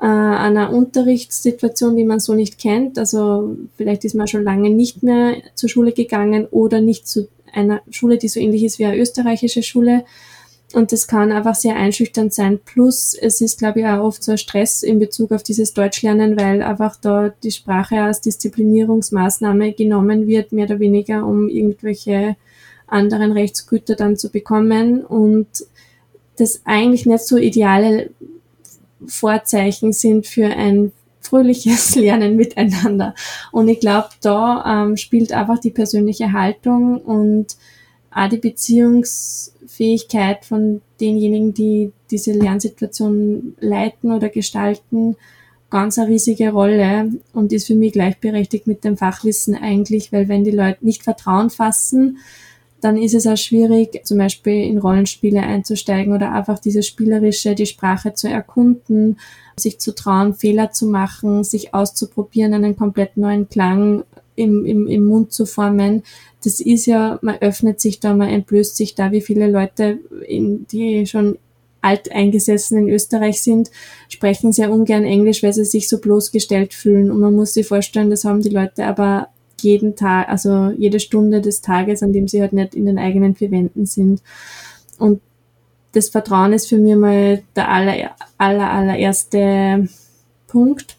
äh, 0.00 0.04
an 0.04 0.56
einer 0.56 0.72
Unterrichtssituation, 0.72 1.96
die 1.96 2.04
man 2.04 2.20
so 2.20 2.34
nicht 2.34 2.58
kennt. 2.58 2.98
Also 2.98 3.56
vielleicht 3.76 4.04
ist 4.04 4.14
man 4.14 4.28
schon 4.28 4.44
lange 4.44 4.70
nicht 4.70 5.02
mehr 5.02 5.36
zur 5.54 5.70
Schule 5.70 5.92
gegangen 5.92 6.46
oder 6.50 6.80
nicht 6.80 7.08
zu 7.08 7.28
einer 7.52 7.80
Schule, 7.90 8.18
die 8.18 8.28
so 8.28 8.40
ähnlich 8.40 8.64
ist 8.64 8.78
wie 8.78 8.84
eine 8.84 8.98
österreichische 8.98 9.62
Schule. 9.62 10.04
Und 10.72 10.92
das 10.92 11.06
kann 11.06 11.32
einfach 11.32 11.54
sehr 11.54 11.76
einschüchternd 11.76 12.32
sein. 12.32 12.58
Plus, 12.64 13.14
es 13.14 13.40
ist, 13.40 13.58
glaube 13.58 13.80
ich, 13.80 13.86
auch 13.86 14.04
oft 14.04 14.22
so 14.22 14.32
ein 14.32 14.38
Stress 14.38 14.82
in 14.82 14.98
Bezug 14.98 15.32
auf 15.32 15.42
dieses 15.42 15.74
Deutschlernen, 15.74 16.38
weil 16.38 16.62
einfach 16.62 16.96
da 16.96 17.30
die 17.42 17.50
Sprache 17.50 18.00
als 18.00 18.22
Disziplinierungsmaßnahme 18.22 19.72
genommen 19.74 20.26
wird, 20.26 20.52
mehr 20.52 20.66
oder 20.66 20.80
weniger, 20.80 21.26
um 21.26 21.48
irgendwelche 21.48 22.36
anderen 22.86 23.32
Rechtsgüter 23.32 23.96
dann 23.96 24.16
zu 24.16 24.30
bekommen. 24.30 25.04
Und 25.04 25.48
das 26.36 26.62
eigentlich 26.64 27.04
nicht 27.06 27.24
so 27.24 27.36
ideale 27.36 28.10
Vorzeichen 29.06 29.92
sind 29.92 30.26
für 30.26 30.46
ein 30.46 30.92
fröhliches 31.20 31.94
Lernen 31.96 32.36
miteinander. 32.36 33.14
Und 33.50 33.68
ich 33.68 33.80
glaube, 33.80 34.08
da 34.20 34.84
ähm, 34.84 34.96
spielt 34.96 35.32
einfach 35.32 35.58
die 35.58 35.70
persönliche 35.70 36.32
Haltung 36.32 36.98
und 36.98 37.56
auch 38.10 38.28
die 38.28 38.40
Beziehungsfähigkeit 39.72 40.44
von 40.44 40.82
denjenigen, 41.00 41.54
die 41.54 41.92
diese 42.10 42.32
Lernsituation 42.32 43.54
leiten 43.60 44.12
oder 44.12 44.28
gestalten, 44.28 45.16
ganz 45.70 45.98
eine 45.98 46.08
riesige 46.08 46.50
Rolle 46.50 47.10
und 47.32 47.52
ist 47.52 47.66
für 47.66 47.74
mich 47.74 47.92
gleichberechtigt 47.92 48.66
mit 48.66 48.84
dem 48.84 48.96
Fachwissen 48.96 49.54
eigentlich, 49.54 50.12
weil 50.12 50.28
wenn 50.28 50.44
die 50.44 50.50
Leute 50.50 50.84
nicht 50.84 51.02
Vertrauen 51.02 51.48
fassen, 51.48 52.18
dann 52.82 52.96
ist 52.96 53.14
es 53.14 53.26
auch 53.26 53.36
schwierig, 53.36 54.04
zum 54.04 54.18
Beispiel 54.18 54.64
in 54.64 54.78
Rollenspiele 54.78 55.40
einzusteigen 55.40 56.12
oder 56.12 56.32
einfach 56.32 56.58
diese 56.58 56.82
spielerische, 56.82 57.54
die 57.54 57.66
Sprache 57.66 58.12
zu 58.12 58.28
erkunden, 58.28 59.18
sich 59.56 59.78
zu 59.78 59.94
trauen, 59.94 60.34
Fehler 60.34 60.72
zu 60.72 60.86
machen, 60.86 61.44
sich 61.44 61.74
auszuprobieren, 61.74 62.54
einen 62.54 62.76
komplett 62.76 63.16
neuen 63.16 63.48
Klang 63.48 64.02
im, 64.36 64.64
im, 64.64 64.86
im 64.86 65.04
Mund 65.04 65.32
zu 65.32 65.46
formen. 65.46 66.02
Das 66.44 66.60
ist 66.60 66.86
ja, 66.86 67.18
man 67.22 67.36
öffnet 67.40 67.80
sich 67.80 68.00
da, 68.00 68.14
man 68.14 68.28
entblößt 68.28 68.76
sich 68.76 68.94
da, 68.94 69.12
wie 69.12 69.20
viele 69.20 69.50
Leute, 69.50 69.98
in, 70.26 70.66
die 70.66 71.06
schon 71.06 71.38
alteingesessen 71.82 72.78
in 72.78 72.88
Österreich 72.88 73.42
sind, 73.42 73.70
sprechen 74.08 74.52
sehr 74.52 74.70
ungern 74.70 75.04
Englisch, 75.04 75.42
weil 75.42 75.52
sie 75.52 75.64
sich 75.64 75.88
so 75.88 75.98
bloßgestellt 75.98 76.74
fühlen. 76.74 77.10
Und 77.10 77.20
man 77.20 77.34
muss 77.34 77.54
sich 77.54 77.66
vorstellen, 77.66 78.10
das 78.10 78.24
haben 78.24 78.40
die 78.40 78.48
Leute 78.48 78.86
aber 78.86 79.28
jeden 79.60 79.94
Tag, 79.96 80.28
also 80.28 80.72
jede 80.76 81.00
Stunde 81.00 81.40
des 81.40 81.60
Tages, 81.60 82.02
an 82.02 82.12
dem 82.12 82.28
sie 82.28 82.40
halt 82.40 82.52
nicht 82.52 82.74
in 82.74 82.86
den 82.86 82.98
eigenen 82.98 83.34
vier 83.34 83.50
Wänden 83.50 83.86
sind. 83.86 84.22
Und 84.98 85.20
das 85.92 86.08
Vertrauen 86.08 86.52
ist 86.52 86.68
für 86.68 86.78
mich 86.78 86.96
mal 86.96 87.42
der 87.54 87.68
aller, 87.68 88.10
aller, 88.38 88.70
allererste 88.70 89.88
Punkt. 90.46 90.96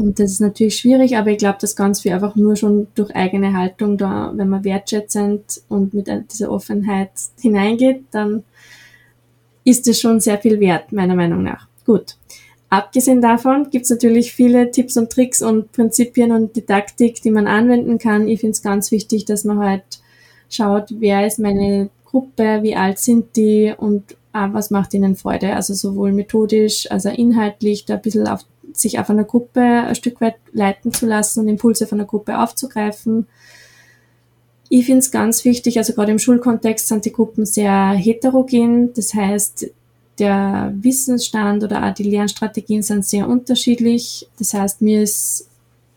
Und 0.00 0.18
das 0.18 0.30
ist 0.30 0.40
natürlich 0.40 0.78
schwierig, 0.78 1.18
aber 1.18 1.30
ich 1.30 1.36
glaube, 1.36 1.58
dass 1.60 1.76
ganz 1.76 2.00
viel 2.00 2.12
einfach 2.12 2.34
nur 2.34 2.56
schon 2.56 2.86
durch 2.94 3.14
eigene 3.14 3.52
Haltung 3.52 3.98
da, 3.98 4.32
wenn 4.34 4.48
man 4.48 4.64
wertschätzend 4.64 5.60
und 5.68 5.92
mit 5.92 6.08
dieser 6.32 6.50
Offenheit 6.50 7.10
hineingeht, 7.38 8.04
dann 8.10 8.42
ist 9.62 9.86
es 9.88 10.00
schon 10.00 10.18
sehr 10.18 10.38
viel 10.38 10.58
wert, 10.58 10.92
meiner 10.92 11.14
Meinung 11.14 11.42
nach. 11.42 11.68
Gut. 11.84 12.16
Abgesehen 12.70 13.20
davon 13.20 13.68
gibt 13.70 13.84
es 13.84 13.90
natürlich 13.90 14.32
viele 14.32 14.70
Tipps 14.70 14.96
und 14.96 15.10
Tricks 15.10 15.42
und 15.42 15.70
Prinzipien 15.72 16.32
und 16.32 16.56
Didaktik, 16.56 17.20
die 17.20 17.30
man 17.30 17.46
anwenden 17.46 17.98
kann. 17.98 18.26
Ich 18.26 18.40
finde 18.40 18.52
es 18.52 18.62
ganz 18.62 18.90
wichtig, 18.92 19.26
dass 19.26 19.44
man 19.44 19.58
halt 19.58 19.82
schaut, 20.48 20.94
wer 20.98 21.26
ist 21.26 21.38
meine 21.38 21.90
Gruppe, 22.06 22.60
wie 22.62 22.74
alt 22.74 22.98
sind 23.00 23.36
die 23.36 23.74
und 23.76 24.16
was 24.32 24.70
macht 24.70 24.94
ihnen 24.94 25.16
Freude. 25.16 25.54
Also 25.54 25.74
sowohl 25.74 26.12
methodisch, 26.12 26.90
also 26.90 27.08
inhaltlich, 27.08 27.84
da 27.84 27.94
ein 27.94 28.02
bisschen 28.02 28.28
auf, 28.28 28.44
sich 28.72 28.98
auf 28.98 29.10
einer 29.10 29.24
Gruppe 29.24 29.60
ein 29.60 29.94
Stück 29.94 30.20
weit 30.20 30.36
leiten 30.52 30.92
zu 30.92 31.06
lassen 31.06 31.40
und 31.40 31.48
Impulse 31.48 31.86
von 31.86 31.98
der 31.98 32.06
Gruppe 32.06 32.38
aufzugreifen. 32.38 33.26
Ich 34.68 34.86
finde 34.86 35.00
es 35.00 35.10
ganz 35.10 35.44
wichtig, 35.44 35.78
also 35.78 35.94
gerade 35.94 36.12
im 36.12 36.20
Schulkontext 36.20 36.86
sind 36.86 37.04
die 37.04 37.12
Gruppen 37.12 37.44
sehr 37.44 37.90
heterogen. 37.90 38.92
Das 38.94 39.12
heißt, 39.14 39.66
der 40.20 40.72
Wissensstand 40.76 41.64
oder 41.64 41.84
auch 41.84 41.94
die 41.94 42.04
Lernstrategien 42.04 42.82
sind 42.82 43.04
sehr 43.04 43.28
unterschiedlich. 43.28 44.28
Das 44.38 44.54
heißt, 44.54 44.80
mir 44.80 45.02
ist 45.02 45.49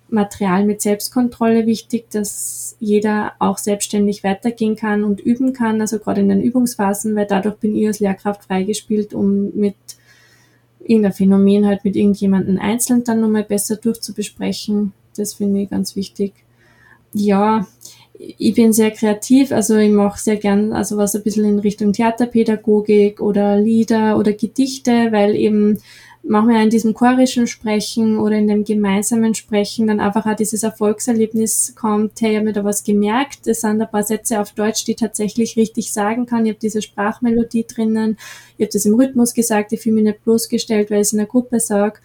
Material 0.10 0.66
mit 0.66 0.82
Selbstkontrolle 0.82 1.66
wichtig, 1.66 2.10
dass 2.12 2.76
jeder 2.80 3.34
auch 3.39 3.58
selbstständig 3.58 4.24
weitergehen 4.24 4.76
kann 4.76 5.04
und 5.04 5.22
üben 5.22 5.54
kann, 5.54 5.82
also 5.82 6.00
gerade 6.00 6.22
in 6.22 6.30
den 6.30 6.42
Übungsphasen, 6.42 7.16
weil 7.16 7.26
dadurch 7.26 7.56
bin 7.56 7.76
ich 7.76 7.88
als 7.88 8.00
Lehrkraft 8.00 8.44
freigespielt, 8.44 9.13
um 9.13 9.52
mit 9.56 9.76
irgendein 10.80 11.13
Phänomen 11.13 11.66
halt 11.66 11.84
mit 11.84 11.96
irgendjemandem 11.96 12.60
einzeln 12.60 13.04
dann 13.04 13.22
nochmal 13.22 13.44
besser 13.44 13.78
durchzubesprechen. 13.78 14.94
Das 15.16 15.36
finde 15.36 15.62
ich 15.62 15.70
ganz 15.70 15.96
wichtig. 15.96 16.34
Ja, 17.13 17.68
ich 18.17 18.54
bin 18.54 18.73
sehr 18.73 18.91
kreativ, 18.91 19.52
also 19.52 19.76
ich 19.76 19.91
mache 19.91 20.19
sehr 20.19 20.38
gern, 20.38 20.71
also 20.71 20.97
was 20.97 21.15
ein 21.15 21.23
bisschen 21.23 21.45
in 21.45 21.60
Richtung 21.60 21.93
Theaterpädagogik 21.93 23.21
oder 23.21 23.58
Lieder 23.58 24.17
oder 24.17 24.34
Gedichte, 24.34 25.12
weil 25.12 25.36
eben 25.36 25.80
manchmal 26.23 26.63
in 26.63 26.69
diesem 26.69 26.93
chorischen 26.93 27.47
Sprechen 27.47 28.17
oder 28.17 28.38
in 28.38 28.47
dem 28.47 28.63
gemeinsamen 28.63 29.34
Sprechen 29.34 29.88
dann 29.88 29.99
einfach 29.99 30.26
auch 30.26 30.36
dieses 30.36 30.63
Erfolgserlebnis 30.63 31.73
kommt, 31.76 32.21
hey, 32.21 32.32
ich 32.32 32.36
habe 32.38 32.45
mir 32.45 32.54
da 32.54 32.63
was 32.63 32.84
gemerkt, 32.84 33.45
es 33.47 33.62
sind 33.62 33.82
ein 33.82 33.91
paar 33.91 34.04
Sätze 34.04 34.39
auf 34.39 34.54
Deutsch, 34.54 34.86
die 34.86 34.91
ich 34.91 34.97
tatsächlich 34.97 35.58
richtig 35.58 35.91
sagen 35.91 36.26
kann, 36.26 36.45
ich 36.45 36.52
habe 36.52 36.60
diese 36.62 36.82
Sprachmelodie 36.82 37.65
drinnen, 37.67 38.17
ich 38.58 38.65
habe 38.65 38.73
das 38.73 38.86
im 38.86 38.95
Rhythmus 38.95 39.34
gesagt, 39.34 39.73
ich 39.73 39.82
fühle 39.82 39.95
mich 39.95 40.06
nicht 40.06 40.23
bloßgestellt, 40.23 40.89
weil 40.89 41.02
ich 41.02 41.08
es 41.08 41.13
in 41.13 41.19
der 41.19 41.28
Gruppe 41.28 41.60
sage. 41.60 41.99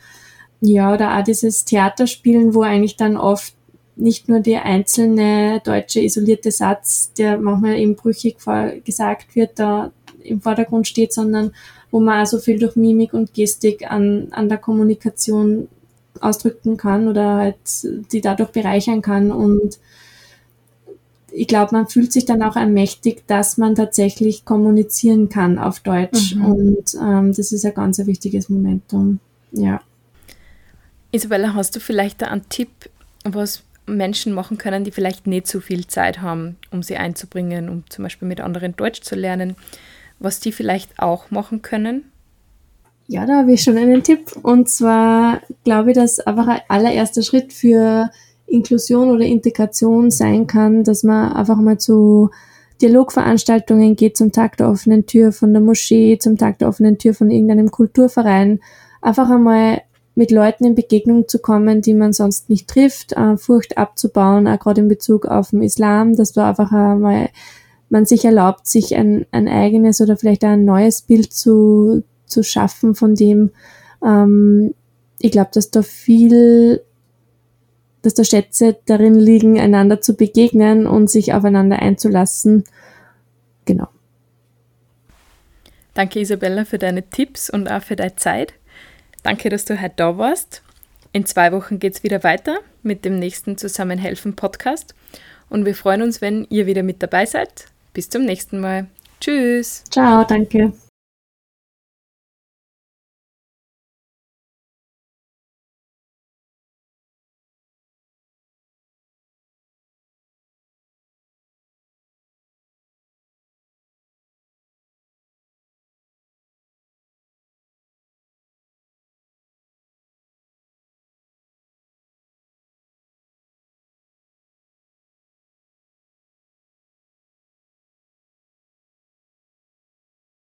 Ja, 0.60 0.92
oder 0.92 1.16
auch 1.16 1.22
dieses 1.22 1.64
Theaterspielen, 1.64 2.52
wo 2.52 2.62
eigentlich 2.62 2.96
dann 2.96 3.16
oft 3.16 3.54
nicht 3.98 4.28
nur 4.28 4.40
der 4.40 4.64
einzelne 4.64 5.61
deutsche 5.64 6.00
isolierte 6.00 6.50
Satz, 6.50 7.12
der 7.12 7.38
manchmal 7.38 7.78
eben 7.78 7.96
brüchig 7.96 8.37
gesagt 8.84 9.34
wird, 9.34 9.58
da 9.58 9.92
im 10.22 10.40
Vordergrund 10.40 10.87
steht, 10.87 11.12
sondern 11.12 11.52
wo 11.90 12.00
man 12.00 12.20
also 12.20 12.38
viel 12.38 12.58
durch 12.58 12.76
Mimik 12.76 13.12
und 13.12 13.34
Gestik 13.34 13.90
an, 13.90 14.28
an 14.30 14.48
der 14.48 14.58
Kommunikation 14.58 15.68
ausdrücken 16.20 16.76
kann 16.76 17.08
oder 17.08 17.37
halt 17.37 17.56
die 18.12 18.20
dadurch 18.20 18.50
bereichern 18.50 19.02
kann 19.02 19.30
und 19.30 19.78
ich 21.30 21.46
glaube, 21.46 21.74
man 21.74 21.87
fühlt 21.87 22.12
sich 22.12 22.24
dann 22.24 22.42
auch 22.42 22.56
ermächtigt, 22.56 23.24
dass 23.26 23.58
man 23.58 23.74
tatsächlich 23.74 24.44
kommunizieren 24.44 25.28
kann 25.28 25.58
auf 25.58 25.80
Deutsch. 25.80 26.34
Mhm. 26.34 26.44
Und 26.44 26.94
ähm, 27.00 27.34
das 27.34 27.52
ist 27.52 27.64
ein 27.64 27.74
ganz 27.74 27.98
ein 28.00 28.06
wichtiges 28.06 28.48
Momentum. 28.48 29.20
Ja. 29.52 29.80
Isabella, 31.12 31.54
hast 31.54 31.76
du 31.76 31.80
vielleicht 31.80 32.22
einen 32.22 32.48
Tipp, 32.48 32.70
was 33.24 33.62
Menschen 33.96 34.33
machen 34.33 34.59
können, 34.59 34.85
die 34.85 34.90
vielleicht 34.90 35.27
nicht 35.27 35.46
so 35.46 35.61
viel 35.61 35.87
Zeit 35.87 36.20
haben, 36.20 36.57
um 36.70 36.83
sie 36.83 36.96
einzubringen, 36.96 37.68
um 37.68 37.85
zum 37.88 38.05
Beispiel 38.05 38.29
mit 38.29 38.40
anderen 38.40 38.77
Deutsch 38.77 39.01
zu 39.01 39.14
lernen, 39.14 39.57
was 40.18 40.40
die 40.40 40.53
vielleicht 40.53 40.98
auch 40.98 41.31
machen 41.31 41.62
können? 41.62 42.05
Ja, 43.07 43.24
da 43.24 43.38
habe 43.38 43.53
ich 43.53 43.62
schon 43.62 43.79
einen 43.79 44.03
Tipp. 44.03 44.33
Und 44.42 44.68
zwar 44.68 45.40
glaube 45.64 45.90
ich, 45.90 45.96
dass 45.96 46.20
einfach 46.20 46.46
ein 46.46 46.61
allererster 46.68 47.22
Schritt 47.22 47.53
für 47.53 48.11
Inklusion 48.46 49.11
oder 49.11 49.24
Integration 49.24 50.11
sein 50.11 50.46
kann, 50.46 50.85
dass 50.85 51.03
man 51.05 51.33
einfach 51.33 51.57
mal 51.57 51.79
zu 51.79 52.31
Dialogveranstaltungen 52.81 53.96
geht, 53.96 54.16
zum 54.16 54.31
Tag 54.31 54.57
der 54.57 54.70
offenen 54.70 55.07
Tür 55.07 55.33
von 55.33 55.53
der 55.53 55.62
Moschee, 55.62 56.18
zum 56.18 56.37
Tag 56.37 56.59
der 56.59 56.68
offenen 56.68 56.98
Tür 56.98 57.14
von 57.14 57.31
irgendeinem 57.31 57.70
Kulturverein. 57.70 58.61
Einfach 59.01 59.31
einmal 59.31 59.83
mit 60.18 60.33
Leuten 60.33 60.64
in 60.64 60.74
Begegnung 60.74 61.28
zu 61.28 61.38
kommen, 61.38 61.81
die 61.81 61.94
man 61.94 62.12
sonst 62.12 62.50
nicht 62.50 62.68
trifft, 62.68 63.12
äh, 63.12 63.37
Furcht 63.37 63.78
abzubauen, 63.78 64.48
auch 64.48 64.59
gerade 64.59 64.81
in 64.81 64.88
Bezug 64.88 65.26
auf 65.26 65.50
den 65.50 65.62
Islam, 65.62 66.16
dass 66.16 66.33
du 66.33 66.42
einfach 66.42 66.72
einmal 66.72 67.28
man 67.88 68.04
sich 68.04 68.24
erlaubt, 68.24 68.66
sich 68.66 68.96
ein, 68.96 69.26
ein 69.31 69.46
eigenes 69.46 70.00
oder 70.00 70.16
vielleicht 70.16 70.42
ein 70.42 70.64
neues 70.64 71.02
Bild 71.02 71.33
zu, 71.33 72.02
zu 72.26 72.42
schaffen 72.42 72.96
von 72.96 73.14
dem. 73.14 73.52
Ähm, 74.04 74.74
ich 75.20 75.31
glaube, 75.31 75.50
dass 75.54 75.70
da 75.70 75.83
viel, 75.83 76.83
dass 78.02 78.14
da 78.14 78.24
Schätze 78.24 78.76
darin 78.87 79.14
liegen, 79.14 79.61
einander 79.61 80.00
zu 80.00 80.14
begegnen 80.14 80.88
und 80.88 81.09
sich 81.09 81.33
aufeinander 81.33 81.78
einzulassen. 81.78 82.64
Genau. 83.66 83.87
Danke 85.94 86.18
Isabella 86.18 86.64
für 86.64 86.78
deine 86.78 87.09
Tipps 87.09 87.48
und 87.48 87.70
auch 87.70 87.83
für 87.83 87.94
deine 87.94 88.16
Zeit. 88.16 88.57
Danke, 89.22 89.48
dass 89.48 89.64
du 89.64 89.81
heute 89.81 89.94
da 89.96 90.18
warst. 90.18 90.62
In 91.12 91.26
zwei 91.26 91.52
Wochen 91.52 91.78
geht 91.78 91.94
es 91.94 92.02
wieder 92.02 92.22
weiter 92.22 92.59
mit 92.83 93.04
dem 93.04 93.18
nächsten 93.18 93.57
Zusammenhelfen 93.57 94.37
Podcast. 94.37 94.94
Und 95.48 95.64
wir 95.64 95.74
freuen 95.74 96.02
uns, 96.02 96.20
wenn 96.20 96.46
ihr 96.50 96.66
wieder 96.66 96.83
mit 96.83 97.02
dabei 97.02 97.26
seid. 97.26 97.66
Bis 97.94 98.09
zum 98.09 98.24
nächsten 98.24 98.61
Mal. 98.61 98.87
Tschüss. 99.20 99.85
Ciao, 99.90 100.24
danke. 100.24 100.72